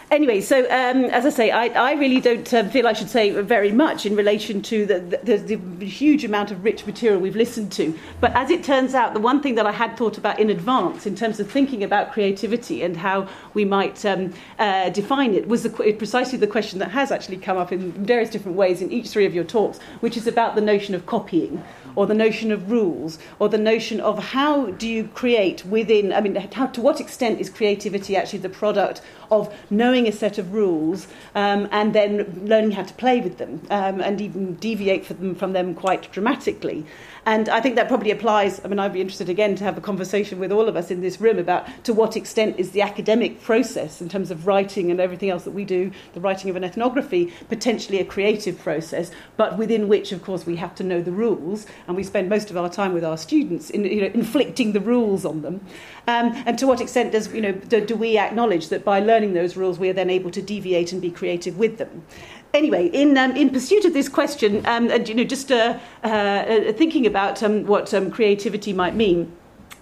[0.09, 3.31] Anyway, so um, as I say, I, I really don't um, feel I should say
[3.31, 7.73] very much in relation to the, the, the, huge amount of rich material we've listened
[7.73, 7.93] to.
[8.21, 11.07] But as it turns out, the one thing that I had thought about in advance
[11.07, 15.65] in terms of thinking about creativity and how we might um, uh, define it was
[15.65, 19.09] the, precisely the question that has actually come up in various different ways in each
[19.09, 21.65] three of your talks, which is about the notion of copying
[21.97, 26.21] or the notion of rules or the notion of how do you create within, I
[26.21, 29.01] mean, how, to what extent is creativity actually the product
[29.31, 33.39] of knowing knowing a set of rules um, and then learning how to play with
[33.39, 36.85] them um, and even deviate from them, from them quite dramatically.
[37.27, 38.65] And I think that probably applies.
[38.65, 41.01] I mean, I'd be interested again to have a conversation with all of us in
[41.01, 45.01] this room about to what extent is the academic process in terms of writing and
[45.01, 49.59] everything else that we do, the writing of an ethnography, potentially a creative process, but
[49.59, 52.57] within which, of course, we have to know the rules, and we spend most of
[52.57, 55.61] our time with our students in you know, inflicting the rules on them.
[56.07, 59.35] Um, and to what extent does you know do, do we acknowledge that by learning
[59.35, 62.03] those rules, we are then able to deviate and be creative with them?
[62.57, 66.73] anyway, in, um, in pursuit of this question, um, and you know, just uh, uh,
[66.73, 69.31] thinking about um, what um, creativity might mean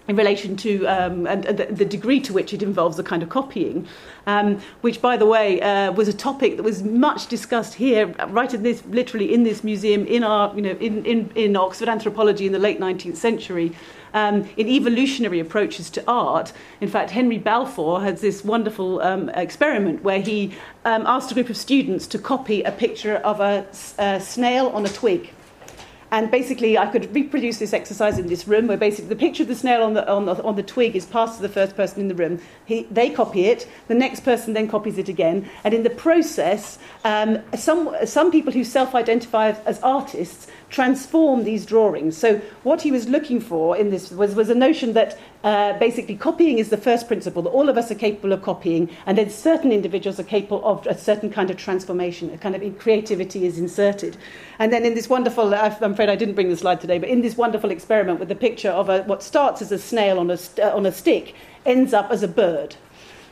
[0.07, 3.23] in relation to um, and, and the, the degree to which it involves a kind
[3.23, 3.89] of copying,
[4.27, 8.53] um, which, by the way, uh, was a topic that was much discussed here, right
[8.53, 12.47] in this, literally in this museum, in our, you know, in, in, in Oxford anthropology
[12.47, 13.75] in the late 19th century
[14.15, 16.53] um, in evolutionary approaches to art.
[16.81, 20.55] In fact, Henry Balfour has this wonderful um, experiment where he
[20.85, 23.67] um, asked a group of students to copy a picture of a,
[23.99, 25.31] a snail on a twig.
[26.15, 29.49] And basically, I could reproduce this exercise in this room, where basically the picture of
[29.49, 32.01] the snail on the, on the, on the twig is passed to the first person
[32.01, 32.41] in the room.
[32.67, 36.79] He, they copy it, the next person then copies it again, and in the process,
[37.03, 42.17] um, some, some people who self identify as artists transform these drawings.
[42.17, 46.17] So, what he was looking for in this was, was a notion that uh, basically
[46.17, 49.29] copying is the first principle, that all of us are capable of copying, and then
[49.31, 53.59] certain individuals are capable of a certain kind of transformation, a kind of creativity is
[53.59, 54.17] inserted.
[54.59, 57.21] And then in this wonderful, I'm afraid I didn't bring the slide today, but in
[57.21, 60.39] this wonderful experiment with the picture of a, what starts as a snail on a,
[60.63, 61.35] uh, on a stick
[61.67, 62.77] ends up as a bird.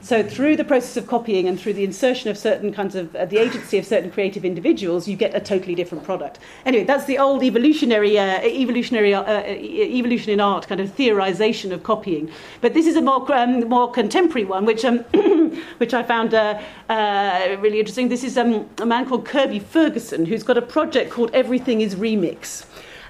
[0.02, 3.24] So through the process of copying and through the insertion of certain kinds of uh,
[3.24, 6.40] the agency of certain creative individuals, you get a totally different product.
[6.66, 11.70] Anyway, that's the old evolutionary uh, evolutionary uh, uh evolution in art kind of theorization
[11.70, 12.28] of copying.
[12.60, 14.98] But this is a more um, more contemporary one, which um,
[15.78, 18.08] which I found uh, uh, really interesting.
[18.08, 21.94] This is um, a man called Kirby Ferguson who's got a project called Everything Is
[21.94, 22.64] Remix.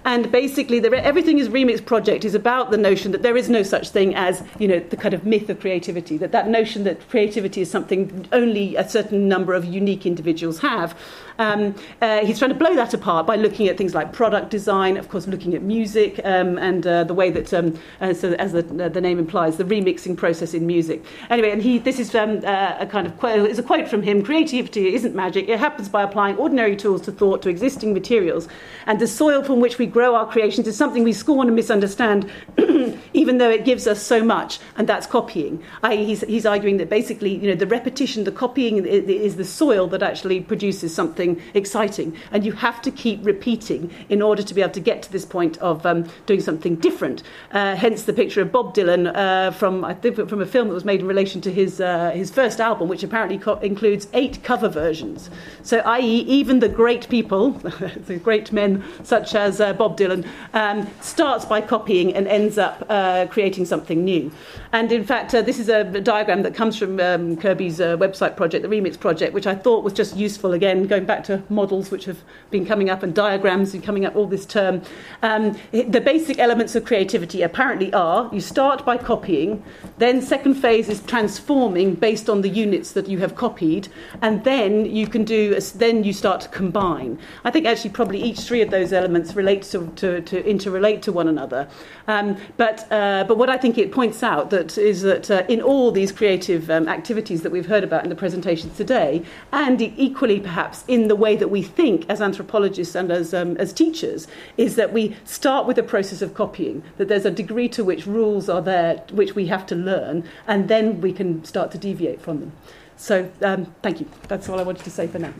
[0.04, 3.62] And basically, the Everything is Remix project is about the notion that there is no
[3.62, 7.08] such thing as, you know, the kind of myth of creativity, that that notion that
[7.08, 10.96] creativity is something only a certain number of unique individuals have.
[11.38, 14.96] Um, uh, he's trying to blow that apart by looking at things like product design,
[14.96, 18.52] of course, looking at music um, and uh, the way that, um, uh, so as
[18.52, 21.04] the, the, name implies, the remixing process in music.
[21.30, 24.02] Anyway, and he, this is um, uh, a kind of quote, is a quote from
[24.02, 28.48] him: "Creativity isn't magic; it happens by applying ordinary tools to thought to existing materials,
[28.86, 32.30] and the soil from which we grow our creations is something we scorn and misunderstand,
[33.12, 36.88] even though it gives us so much, and that's copying." I, he's, he's arguing that
[36.88, 42.16] basically, you know, the repetition, the copying is the soil that actually produces something exciting.
[42.30, 45.24] And you have to keep repeating in order to be able to get to this
[45.24, 47.22] point of um, doing something different.
[47.52, 50.74] Uh, hence the picture of Bob Dylan uh, from, I think, from a film that
[50.74, 54.42] was made in relation to his, uh, his first album, which apparently co- includes eight
[54.42, 55.30] cover versions.
[55.62, 57.50] So, i.e., even the great people,
[58.06, 60.24] the great men such as uh, Bob Dylan,
[60.54, 64.30] um, starts by copying and ends up uh, creating something new.
[64.72, 68.62] And in fact, uh, this is a diagram that comes from um, Kirby's website project,
[68.62, 72.04] the Remix project, which I thought was just useful again, going back to models which
[72.04, 72.20] have
[72.50, 74.82] been coming up and diagrams and coming up all this term.
[75.22, 79.64] Um, the basic elements of creativity apparently are you start by copying,
[79.98, 83.88] then second phase is transforming based on the units that you have copied,
[84.20, 87.18] and then you can do then you start to combine.
[87.44, 91.12] I think actually probably each three of those elements relate to, to, to interrelate to
[91.12, 91.68] one another.
[92.08, 95.60] Um, but uh, but what I think it points out that is that uh, in
[95.60, 100.40] all these creative um, activities that we've heard about in the presentations today, and equally
[100.40, 104.76] perhaps in the way that we think as anthropologists and as, um, as teachers is
[104.76, 108.48] that we start with a process of copying, that there's a degree to which rules
[108.48, 112.40] are there which we have to learn, and then we can start to deviate from
[112.40, 112.52] them.
[112.96, 114.06] So, um, thank you.
[114.28, 115.32] That's all I wanted to say for now.